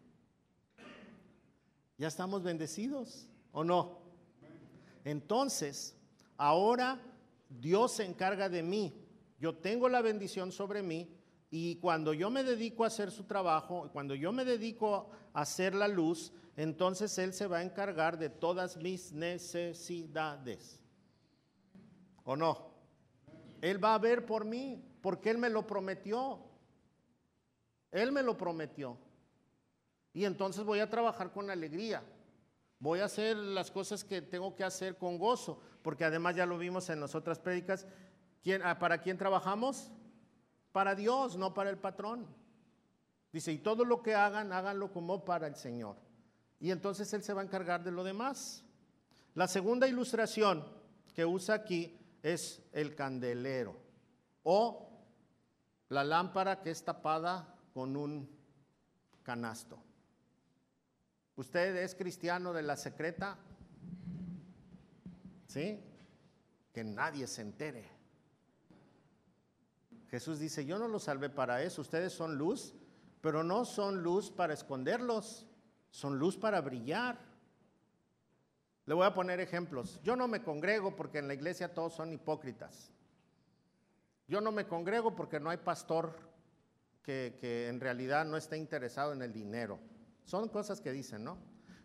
[1.97, 3.99] Ya estamos bendecidos, ¿o no?
[5.05, 5.95] Entonces,
[6.37, 6.99] ahora
[7.49, 8.93] Dios se encarga de mí.
[9.39, 11.09] Yo tengo la bendición sobre mí
[11.49, 15.73] y cuando yo me dedico a hacer su trabajo, cuando yo me dedico a hacer
[15.73, 20.81] la luz, entonces Él se va a encargar de todas mis necesidades.
[22.23, 22.71] ¿O no?
[23.61, 26.39] Él va a ver por mí, porque Él me lo prometió.
[27.91, 28.97] Él me lo prometió.
[30.13, 32.03] Y entonces voy a trabajar con alegría.
[32.79, 36.57] Voy a hacer las cosas que tengo que hacer con gozo, porque además ya lo
[36.57, 37.85] vimos en las otras prédicas.
[38.63, 39.91] Ah, ¿Para quién trabajamos?
[40.71, 42.25] Para Dios, no para el patrón.
[43.31, 45.97] Dice, y todo lo que hagan, háganlo como para el Señor.
[46.59, 48.65] Y entonces Él se va a encargar de lo demás.
[49.35, 50.65] La segunda ilustración
[51.13, 53.85] que usa aquí es el candelero
[54.45, 54.84] o
[55.89, 58.29] la lámpara que es tapada con un
[59.23, 59.81] canasto.
[61.35, 63.37] ¿Usted es cristiano de la secreta?
[65.47, 65.83] ¿Sí?
[66.73, 67.89] Que nadie se entere.
[70.09, 72.73] Jesús dice, yo no los salvé para eso, ustedes son luz,
[73.21, 75.45] pero no son luz para esconderlos,
[75.89, 77.19] son luz para brillar.
[78.85, 79.99] Le voy a poner ejemplos.
[80.03, 82.91] Yo no me congrego porque en la iglesia todos son hipócritas.
[84.27, 86.17] Yo no me congrego porque no hay pastor
[87.03, 89.79] que, en realidad no esté interesado en el dinero.
[90.23, 91.37] Son cosas que dicen, ¿no?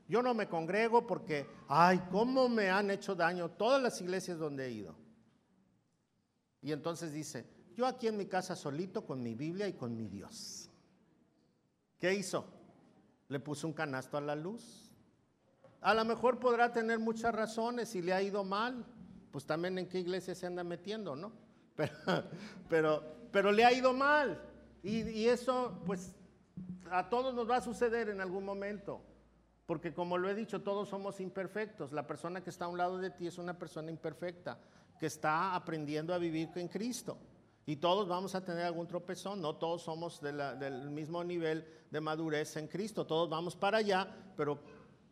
[0.09, 4.66] Yo no me congrego porque, ay, ¿cómo me han hecho daño todas las iglesias donde
[4.66, 4.97] he ido?
[6.62, 10.09] Y entonces dice, yo aquí en mi casa solito con mi Biblia y con mi
[10.09, 10.70] Dios.
[11.99, 12.47] ¿Qué hizo?
[13.28, 14.91] Le puso un canasto a la luz.
[15.82, 18.84] A lo mejor podrá tener muchas razones y le ha ido mal,
[19.30, 21.32] pues también en qué iglesia se anda metiendo, ¿no?
[22.68, 23.03] Pero,
[23.33, 24.41] pero, le ha ido mal.
[24.83, 26.14] Y, y eso, pues,
[26.91, 29.03] a todos nos va a suceder en algún momento.
[29.66, 31.93] Porque como lo he dicho, todos somos imperfectos.
[31.93, 34.59] La persona que está a un lado de ti es una persona imperfecta,
[34.99, 37.18] que está aprendiendo a vivir en Cristo.
[37.66, 42.57] Y todos vamos a tener algún tropezón, no todos somos del mismo nivel de madurez
[42.57, 44.59] en Cristo, todos vamos para allá, pero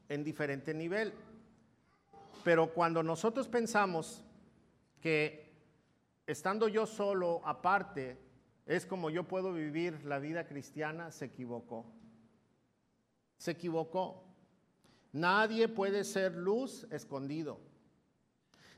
[0.08, 1.12] en diferente nivel.
[2.42, 4.24] Pero cuando nosotros pensamos
[5.00, 5.47] que
[6.28, 8.18] estando yo solo, aparte,
[8.66, 11.86] es como yo puedo vivir la vida cristiana, se equivocó.
[13.38, 14.24] Se equivocó.
[15.12, 17.60] Nadie puede ser luz escondido.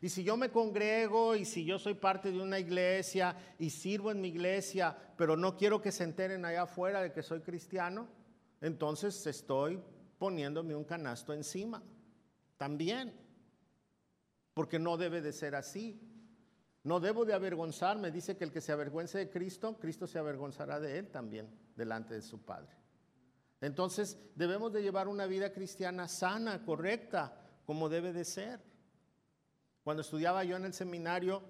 [0.01, 4.13] Y si yo me congrego y si yo soy parte de una iglesia y sirvo
[4.13, 8.09] en mi iglesia, pero no quiero que se enteren allá afuera de que soy cristiano,
[8.61, 9.83] entonces estoy
[10.19, 11.83] poniéndome un canasto encima.
[12.57, 13.13] También.
[14.55, 16.01] Porque no debe de ser así.
[16.83, 18.11] No debo de avergonzarme.
[18.11, 22.15] Dice que el que se avergüence de Cristo, Cristo se avergonzará de él también delante
[22.15, 22.75] de su Padre.
[23.61, 28.61] Entonces debemos de llevar una vida cristiana sana, correcta, como debe de ser.
[29.85, 31.43] Cuando estudiaba yo en el seminario,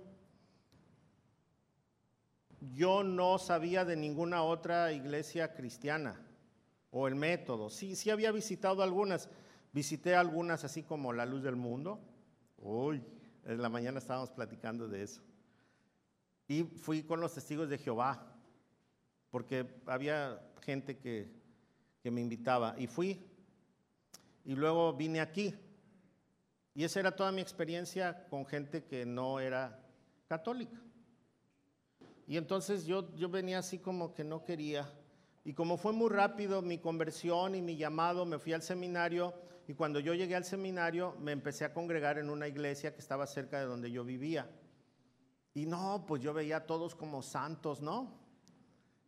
[2.75, 6.21] yo no sabía de ninguna otra iglesia cristiana
[6.91, 7.71] o el método.
[7.71, 9.29] Sí, sí había visitado algunas.
[9.73, 12.01] Visité algunas así como La Luz del Mundo.
[12.59, 13.03] Uy,
[13.45, 15.23] en la mañana estábamos platicando de eso.
[16.49, 18.35] Y fui con los testigos de Jehová,
[19.31, 21.39] porque había gente que,
[22.05, 22.75] me invitaba.
[22.79, 23.25] Y fui.
[24.45, 25.55] Y luego vine aquí.
[26.75, 29.79] Y esa era toda mi experiencia con gente que no era
[30.27, 30.81] católica.
[32.27, 34.91] Y entonces yo, yo venía así como que no quería
[35.45, 39.35] y como fue muy rápido mi conversión y mi llamado, me fui al seminario
[39.71, 43.25] y cuando yo llegué al seminario me empecé a congregar en una iglesia que estaba
[43.29, 44.51] cerca de donde yo vivía.
[45.55, 48.19] Y no, pues yo veía a todos como santos, ¿no?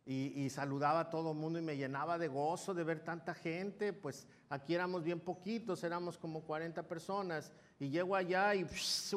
[0.05, 3.91] Y, saludaba a todo mundo y me llenaba de gozo de ver tanta gente.
[3.91, 7.51] Pues aquí éramos bien poquitos, éramos como 40 personas.
[7.77, 8.65] Y llego allá y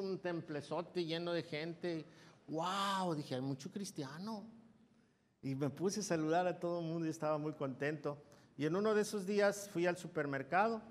[0.01, 2.07] un templezote lleno de gente.
[2.49, 3.14] ¡Wow!
[3.14, 4.44] Dije, hay mucho cristiano.
[5.42, 8.20] Y me puse a saludar a todo el mundo y estaba muy contento.
[8.57, 10.82] Y en uno de esos días fui al supermercado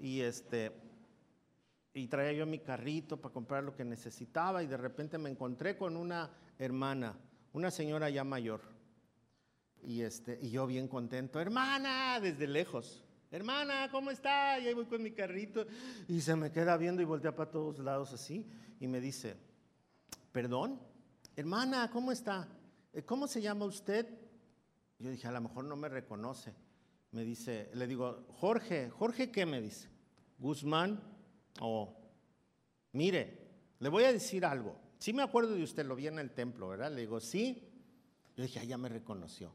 [0.00, 0.72] y este
[1.92, 5.76] y traía yo mi carrito para comprar lo que necesitaba y de repente me encontré
[5.76, 7.18] con una hermana,
[7.52, 8.60] una señora ya mayor.
[9.82, 13.04] Y este y yo bien contento, "Hermana", desde lejos.
[13.30, 15.66] "Hermana, ¿cómo está?" Y ahí voy con mi carrito
[16.08, 18.46] y se me queda viendo y voltea para todos lados así
[18.78, 19.36] y me dice,
[20.32, 20.80] "¿Perdón?
[21.36, 22.48] Hermana, ¿cómo está?"
[22.92, 24.06] Eh, ¿cómo se llama usted?
[24.98, 26.54] Yo dije, a lo mejor no me reconoce.
[27.12, 29.88] Me dice, le digo, Jorge, ¿Jorge qué me dice?
[30.40, 31.00] Guzmán,
[31.60, 31.94] o
[32.92, 33.38] mire,
[33.78, 34.76] le voy a decir algo.
[34.98, 36.90] Sí me acuerdo de usted, lo vi en el templo, ¿verdad?
[36.90, 37.66] Le digo, sí,
[38.36, 39.52] Yo dije, ah, ya me reconoció.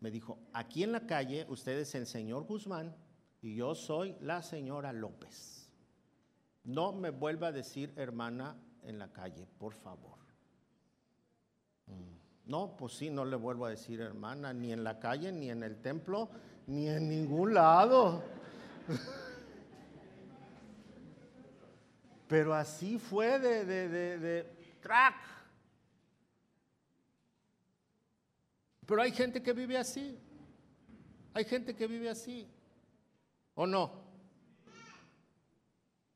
[0.00, 2.94] Me dijo, aquí en la calle usted es el señor Guzmán
[3.40, 5.70] y yo soy la señora López.
[6.64, 10.18] No me vuelva a decir hermana en la calle, por favor.
[11.86, 12.50] Mm.
[12.50, 15.62] No, pues sí, no le vuelvo a decir hermana, ni en la calle, ni en
[15.62, 16.28] el templo,
[16.66, 18.22] ni en ningún lado.
[22.28, 24.56] Pero así fue de, de, de, de.
[28.86, 30.18] Pero hay gente que vive así.
[31.34, 32.48] Hay gente que vive así.
[33.54, 34.04] ¿O no?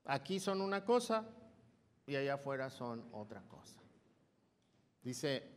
[0.04, 1.26] Aquí son una cosa
[2.06, 3.80] y allá afuera son otra cosa.
[5.02, 5.48] Dice,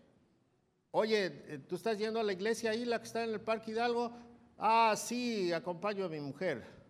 [0.91, 3.71] oye, eh, ¿tú estás yendo a la iglesia ahí, la que está en el Parque
[3.71, 4.11] Hidalgo?
[4.57, 6.82] Ah, sí, acompaño a mi mujer.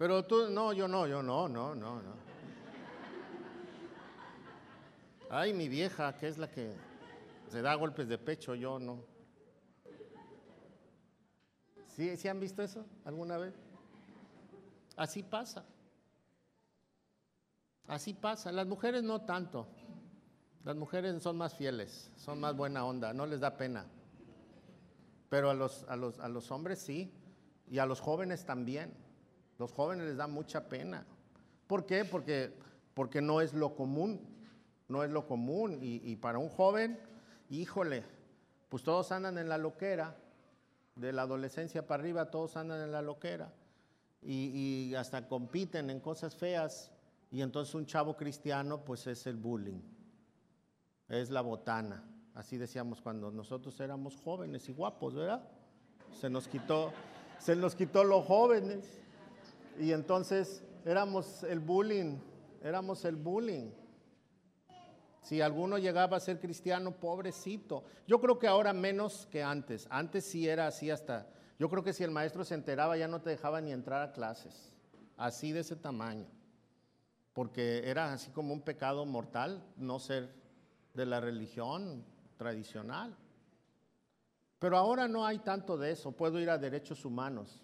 [0.00, 2.14] Pero tú, no, yo no, yo no, no, no, no.
[5.28, 6.72] Ay, mi vieja, que es la que
[7.50, 9.04] se da golpes de pecho, yo no.
[11.88, 13.52] ¿Sí, ¿Sí han visto eso alguna vez?
[14.96, 15.66] Así pasa.
[17.86, 18.52] Así pasa.
[18.52, 19.68] Las mujeres no tanto.
[20.64, 23.84] Las mujeres son más fieles, son más buena onda, no les da pena.
[25.28, 27.12] Pero a los, a los, a los hombres sí,
[27.68, 29.09] y a los jóvenes también.
[29.60, 31.04] Los jóvenes les da mucha pena.
[31.66, 32.06] ¿Por qué?
[32.06, 32.50] Porque,
[32.94, 34.18] porque no es lo común,
[34.88, 35.80] no es lo común.
[35.82, 36.98] Y, para un joven,
[37.50, 38.02] híjole,
[38.70, 40.16] pues todos andan en la loquera,
[40.96, 43.52] de la adolescencia para arriba todos andan en la loquera.
[44.22, 46.90] Y, y hasta compiten en cosas feas.
[47.30, 49.82] Y entonces un chavo cristiano, pues es el bullying,
[51.06, 52.02] es la botana.
[52.34, 55.46] Así decíamos cuando nosotros éramos jóvenes y guapos, ¿verdad?
[56.18, 56.94] Se nos quitó,
[57.38, 59.00] se nos quitó los jóvenes.
[59.80, 62.18] Y entonces éramos el bullying,
[62.62, 63.70] éramos el bullying.
[65.22, 67.84] Si alguno llegaba a ser cristiano, pobrecito.
[68.06, 69.86] Yo creo que ahora menos que antes.
[69.90, 71.26] Antes sí era así hasta...
[71.58, 74.12] Yo creo que si el maestro se enteraba ya no te dejaba ni entrar a
[74.12, 74.70] clases.
[75.16, 76.26] Así de ese tamaño.
[77.32, 80.34] Porque era así como un pecado mortal no ser
[80.92, 82.04] de la religión
[82.36, 83.16] tradicional.
[84.58, 86.12] Pero ahora no hay tanto de eso.
[86.12, 87.62] Puedo ir a derechos humanos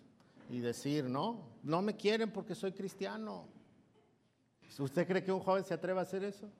[0.48, 3.48] y decir, no, no me quieren porque soy cristiano.
[4.78, 6.50] ¿Usted cree que un joven se atreva a hacer eso?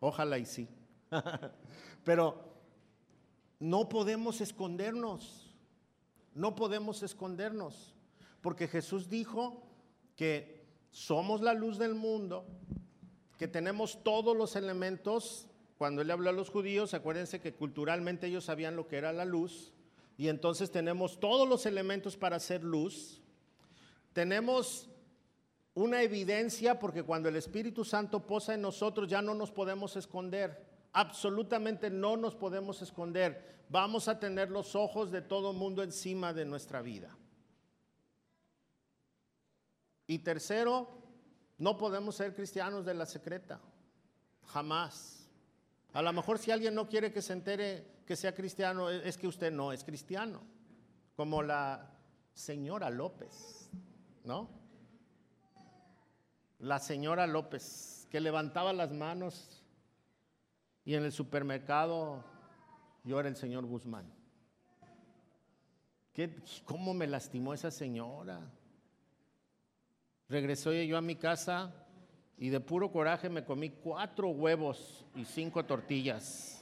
[0.00, 0.68] Ojalá y sí.
[2.04, 2.50] Pero
[3.58, 5.54] no podemos escondernos,
[6.34, 7.94] no podemos escondernos,
[8.40, 9.62] porque Jesús dijo
[10.16, 12.46] que somos la luz del mundo,
[13.38, 15.46] que tenemos todos los elementos.
[15.76, 19.24] Cuando él habló a los judíos, acuérdense que culturalmente ellos sabían lo que era la
[19.24, 19.72] luz,
[20.20, 23.22] y entonces tenemos todos los elementos para hacer luz.
[24.12, 24.90] Tenemos
[25.72, 30.62] una evidencia porque cuando el Espíritu Santo posa en nosotros ya no nos podemos esconder.
[30.92, 33.62] Absolutamente no nos podemos esconder.
[33.70, 37.16] Vamos a tener los ojos de todo mundo encima de nuestra vida.
[40.06, 40.86] Y tercero,
[41.56, 43.58] no podemos ser cristianos de la secreta.
[44.48, 45.30] Jamás.
[45.94, 49.28] A lo mejor si alguien no quiere que se entere que sea cristiano, es que
[49.28, 50.40] usted no es cristiano.
[51.14, 51.92] Como la
[52.34, 53.70] señora López,
[54.24, 54.50] ¿no?
[56.58, 59.62] La señora López, que levantaba las manos
[60.84, 62.24] y en el supermercado
[63.04, 64.12] yo era el señor Guzmán.
[66.12, 66.34] ¿Qué,
[66.64, 68.40] ¿Cómo me lastimó esa señora?
[70.28, 71.72] Regresó yo a mi casa
[72.36, 76.59] y de puro coraje me comí cuatro huevos y cinco tortillas.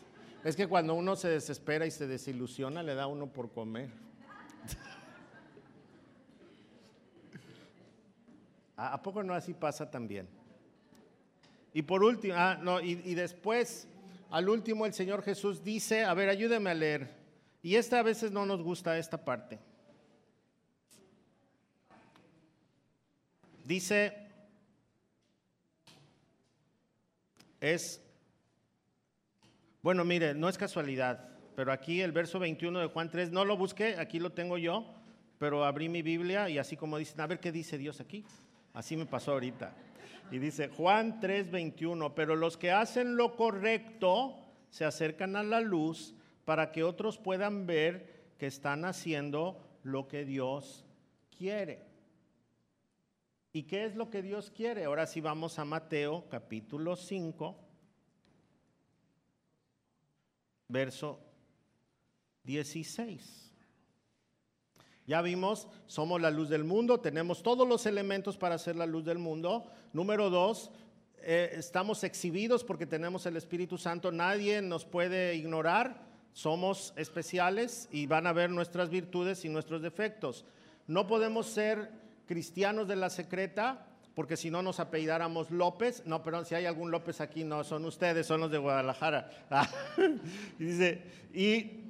[0.48, 3.90] Es que cuando uno se desespera y se desilusiona, le da uno por comer.
[8.74, 10.26] ¿A poco no así pasa también?
[11.74, 13.88] Y por último, ah, no, y, y después,
[14.30, 17.10] al último, el Señor Jesús dice, a ver, ayúdeme a leer.
[17.62, 19.58] Y esta a veces no nos gusta esta parte.
[23.66, 24.16] Dice,
[27.60, 28.00] es,
[29.88, 33.56] bueno, mire, no es casualidad, pero aquí el verso 21 de Juan 3, no lo
[33.56, 34.84] busqué, aquí lo tengo yo,
[35.38, 38.22] pero abrí mi Biblia y así como dicen, a ver qué dice Dios aquí.
[38.74, 39.74] Así me pasó ahorita.
[40.30, 44.36] Y dice Juan 3:21, pero los que hacen lo correcto
[44.68, 46.14] se acercan a la luz
[46.44, 50.84] para que otros puedan ver que están haciendo lo que Dios
[51.34, 51.86] quiere.
[53.54, 54.84] ¿Y qué es lo que Dios quiere?
[54.84, 57.67] Ahora sí vamos a Mateo capítulo 5,
[60.68, 61.18] verso
[62.44, 63.48] 16.
[65.06, 69.04] Ya vimos, somos la luz del mundo, tenemos todos los elementos para ser la luz
[69.06, 69.70] del mundo.
[69.94, 70.70] Número dos,
[71.22, 76.06] eh, estamos exhibidos porque tenemos el Espíritu Santo, nadie nos puede ignorar.
[76.34, 80.44] Somos especiales y van a ver nuestras virtudes y nuestros defectos.
[80.86, 81.90] No podemos ser
[82.26, 83.87] cristianos de la secreta
[84.18, 87.84] porque si no nos apellidáramos López, no, perdón, si hay algún López aquí, no, son
[87.84, 89.30] ustedes, son los de Guadalajara.
[90.58, 91.84] y dice, y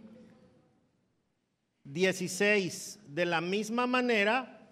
[1.84, 4.68] 16, de la misma manera,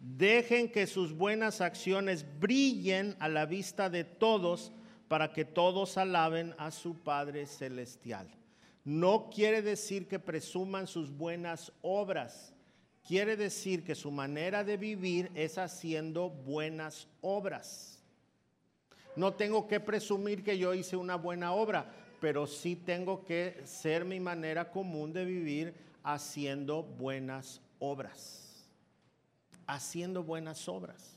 [0.00, 4.72] dejen que sus buenas acciones brillen a la vista de todos
[5.06, 8.26] para que todos alaben a su Padre Celestial.
[8.84, 12.55] No quiere decir que presuman sus buenas obras
[13.06, 18.02] quiere decir que su manera de vivir es haciendo buenas obras.
[19.14, 21.90] No tengo que presumir que yo hice una buena obra,
[22.20, 28.68] pero sí tengo que ser mi manera común de vivir haciendo buenas obras.
[29.66, 31.16] Haciendo buenas obras.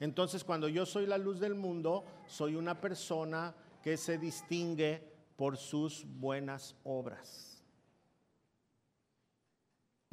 [0.00, 5.02] Entonces, cuando yo soy la luz del mundo, soy una persona que se distingue
[5.36, 7.53] por sus buenas obras.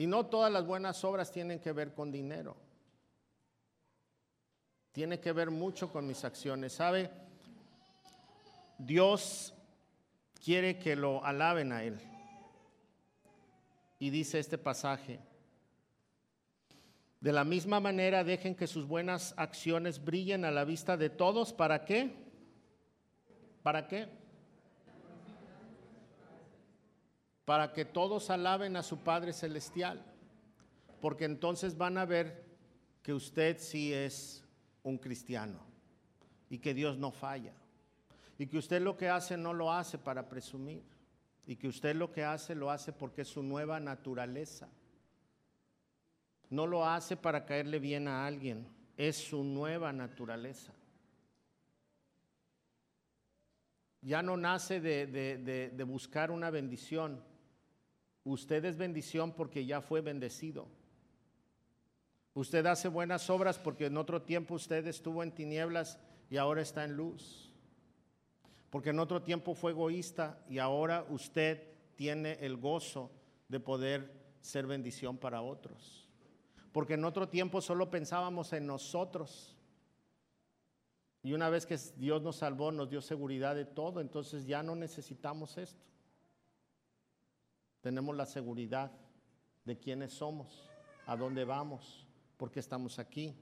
[0.02, 2.58] Y no todas las buenas obras tienen que ver con dinero.
[4.91, 6.74] Tiene que ver mucho con mis acciones.
[6.74, 7.12] ¿Sabe?
[8.80, 9.54] Dios
[10.43, 11.99] quiere que lo alaben a Él.
[13.99, 15.20] Y dice este pasaje,
[17.20, 21.54] de la misma manera dejen que sus buenas acciones brillen a la vista de todos.
[21.54, 22.12] ¿Para qué?
[23.62, 24.10] ¿Para qué?
[27.46, 30.04] Para que todos alaben a su Padre Celestial,
[31.00, 32.46] porque entonces van a ver
[33.02, 34.44] que usted sí es
[34.84, 35.60] un cristiano
[36.50, 37.54] y que Dios no falla,
[38.38, 40.84] y que usted lo que hace no lo hace para presumir,
[41.46, 44.70] y que usted lo que hace lo hace porque es su nueva naturaleza.
[46.50, 48.68] No lo hace para caerle bien a alguien,
[48.98, 50.74] es su nueva naturaleza.
[54.02, 57.24] Ya no nace de, buscar una bendición,
[58.24, 60.67] Usted es bendición porque ya fue bendecido.
[62.34, 65.99] Usted hace buenas obras porque en otro tiempo usted estuvo en tinieblas
[66.30, 67.51] y ahora está en luz.
[68.69, 73.11] Porque en otro tiempo fue egoísta y ahora usted tiene el gozo
[73.49, 76.07] de poder ser bendición para otros.
[76.72, 79.57] Porque en otro tiempo solo pensábamos en nosotros.
[81.22, 84.76] Y una vez que Dios nos salvó, nos dio seguridad de todo, entonces ya no
[84.76, 85.91] necesitamos esto
[87.82, 88.91] tenemos la seguridad
[89.65, 90.69] de quiénes somos,
[91.05, 92.05] a dónde vamos,
[92.38, 93.36] por qué estamos aquí.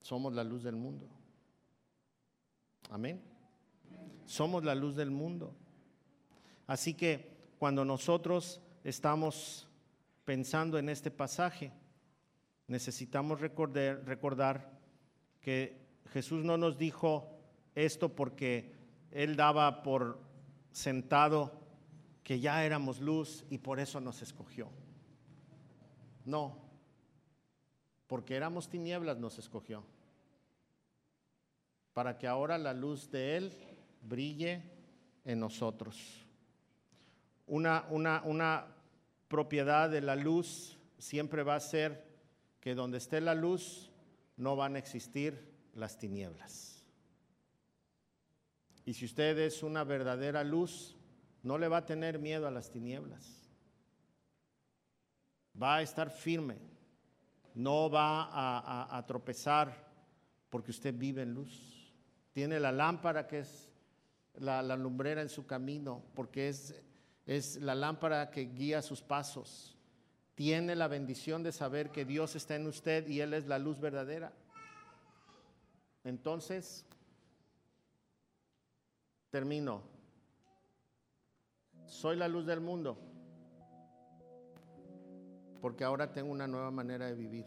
[0.00, 1.08] Somos la luz del mundo.
[2.90, 3.22] Amén.
[4.24, 5.54] Somos la luz del mundo.
[6.66, 9.68] Así que cuando nosotros estamos
[10.24, 11.72] pensando en este pasaje,
[12.66, 14.78] necesitamos recordar, recordar
[15.40, 17.28] que Jesús no nos dijo
[17.74, 18.74] esto porque
[19.10, 20.20] Él daba por
[20.72, 21.65] sentado
[22.26, 24.68] que ya éramos luz y por eso nos escogió.
[26.24, 26.58] No,
[28.08, 29.84] porque éramos tinieblas nos escogió.
[31.92, 33.52] Para que ahora la luz de Él
[34.02, 34.60] brille
[35.24, 36.26] en nosotros.
[37.46, 38.74] Una, una, una
[39.28, 42.08] propiedad de la luz siempre va a ser
[42.58, 43.92] que donde esté la luz
[44.36, 46.82] no van a existir las tinieblas.
[48.84, 50.95] Y si usted es una verdadera luz,
[51.46, 53.48] no le va a tener miedo a las tinieblas.
[55.62, 56.58] Va a estar firme.
[57.54, 59.72] No va a, tropezar
[60.50, 61.94] porque usted vive en luz.
[62.32, 63.70] Tiene la lámpara que es
[64.34, 66.74] la, lumbrera en su camino porque es,
[67.26, 69.78] es la lámpara que guía sus pasos.
[70.34, 73.78] Tiene la bendición de saber que Dios está en usted y Él es la luz
[73.78, 74.32] verdadera.
[76.02, 76.84] Entonces,
[79.30, 79.95] termino
[81.86, 82.96] soy la luz del mundo,
[85.60, 87.46] porque ahora tengo una nueva manera de vivir.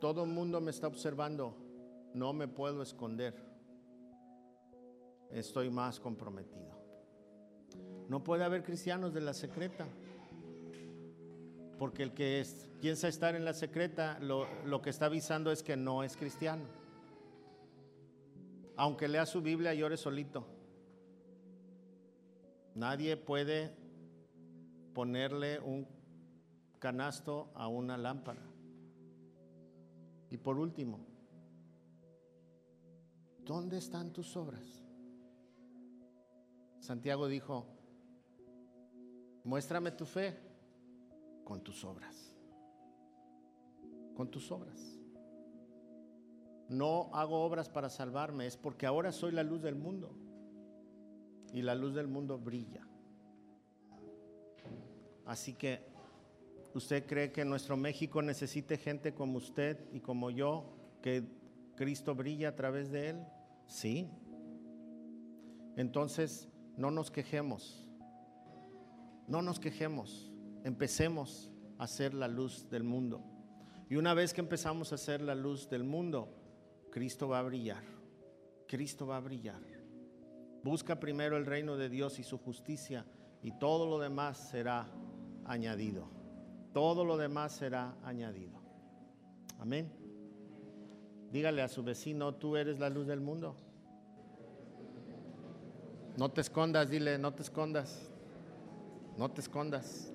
[0.00, 1.54] Todo el mundo me está observando,
[2.14, 3.34] no me puedo esconder.
[5.30, 6.70] Estoy más comprometido.
[8.08, 9.86] No puede haber cristianos de la secreta,
[11.78, 12.44] porque el que
[12.80, 16.64] piensa estar en la secreta lo, lo que está avisando es que no es cristiano.
[18.76, 20.59] Aunque lea su Biblia, llore solito.
[22.74, 23.74] Nadie puede
[24.94, 25.86] ponerle un
[26.78, 28.42] canasto a una lámpara.
[30.30, 31.00] Y por último,
[33.44, 34.84] ¿dónde están tus obras?
[36.78, 37.66] Santiago dijo,
[39.44, 40.38] muéstrame tu fe
[41.44, 42.36] con tus obras.
[44.14, 45.00] Con tus obras.
[46.68, 50.14] No hago obras para salvarme, es porque ahora soy la luz del mundo.
[51.52, 52.86] Y la luz del mundo brilla.
[55.26, 55.80] Así que,
[56.74, 61.24] ¿usted cree que nuestro México necesite gente como usted y como yo, que
[61.76, 63.26] Cristo brilla a través de él?
[63.66, 64.08] Sí.
[65.76, 67.88] Entonces, no nos quejemos.
[69.28, 70.32] No nos quejemos.
[70.64, 73.22] Empecemos a ser la luz del mundo.
[73.88, 76.34] Y una vez que empezamos a ser la luz del mundo,
[76.90, 77.82] Cristo va a brillar.
[78.66, 79.69] Cristo va a brillar.
[80.62, 83.06] Busca primero el reino de Dios y su justicia
[83.42, 84.86] y todo lo demás será
[85.44, 86.08] añadido.
[86.72, 88.60] Todo lo demás será añadido.
[89.58, 89.90] Amén.
[91.32, 93.56] Dígale a su vecino, tú eres la luz del mundo.
[96.16, 98.10] No te escondas, dile, no te escondas.
[99.16, 100.12] No te escondas.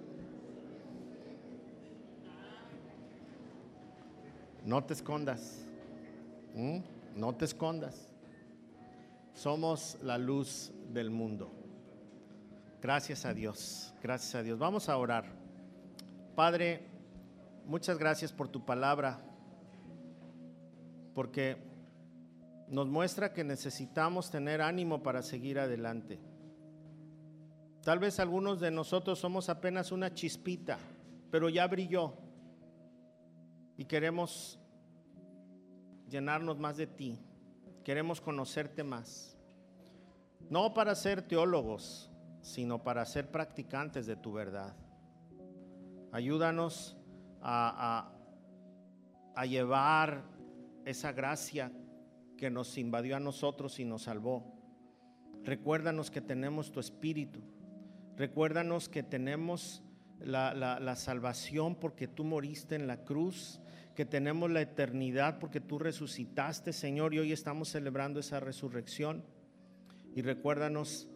[4.64, 5.66] No te escondas.
[6.54, 6.80] ¿Mm?
[7.16, 8.15] No te escondas.
[9.36, 11.52] Somos la luz del mundo.
[12.82, 14.58] Gracias a Dios, gracias a Dios.
[14.58, 15.26] Vamos a orar.
[16.36, 16.88] Padre,
[17.66, 19.20] muchas gracias por tu palabra,
[21.14, 21.58] porque
[22.70, 26.18] nos muestra que necesitamos tener ánimo para seguir adelante.
[27.84, 30.80] Tal vez algunos de nosotros somos apenas una chispita,
[31.30, 32.14] pero ya brilló
[33.76, 34.58] y queremos
[36.08, 37.20] llenarnos más de ti.
[37.86, 39.38] Queremos conocerte más.
[40.50, 42.12] No para ser teólogos,
[42.42, 44.76] sino para ser practicantes de tu verdad.
[46.12, 46.98] Ayúdanos
[47.44, 48.12] a,
[49.36, 50.24] a, llevar
[50.84, 51.72] esa gracia
[52.38, 54.52] que nos invadió a nosotros y nos salvó.
[55.44, 57.42] Recuérdanos que tenemos tu espíritu.
[58.18, 59.84] Recuérdanos que tenemos
[60.20, 63.62] la, la, salvación porque tú moriste en la cruz
[63.96, 69.24] que tenemos la eternidad porque tú resucitaste, Señor, y hoy estamos celebrando esa resurrección.
[70.14, 71.08] Y recuérdanos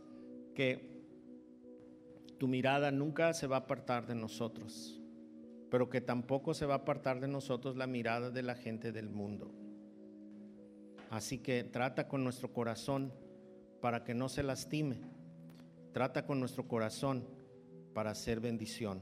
[0.56, 0.90] que
[2.38, 5.02] tu mirada nunca se va a apartar de nosotros,
[5.70, 9.10] pero que tampoco se va a apartar de nosotros la mirada de la gente del
[9.10, 9.54] mundo.
[11.10, 13.14] Así que trata con nuestro corazón
[13.82, 15.02] para que no se lastime.
[15.92, 17.28] Trata con nuestro corazón
[17.94, 19.02] para hacer bendición.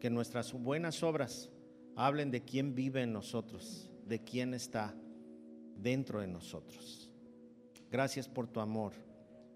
[0.00, 1.50] Que nuestras buenas obras
[1.98, 4.94] hablen de quién vive en nosotros, de quién está
[5.74, 7.10] dentro de nosotros.
[7.90, 8.92] Gracias por tu amor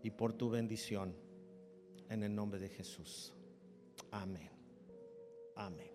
[0.02, 1.14] y por tu bendición.
[2.08, 3.32] En el nombre de Jesús.
[4.10, 4.50] Amén.
[5.54, 5.92] Amén.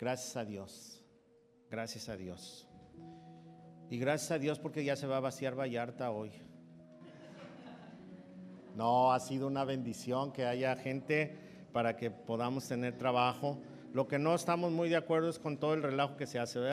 [0.00, 1.04] Gracias a Dios.
[1.70, 2.66] Gracias a Dios.
[3.90, 6.32] Y gracias a Dios porque ya se va a vaciar Vallarta hoy.
[8.74, 11.36] No, ha sido una bendición que haya gente
[11.70, 13.60] para que podamos tener trabajo.
[13.94, 16.58] Lo que no estamos muy de acuerdo es con todo el relajo que se hace.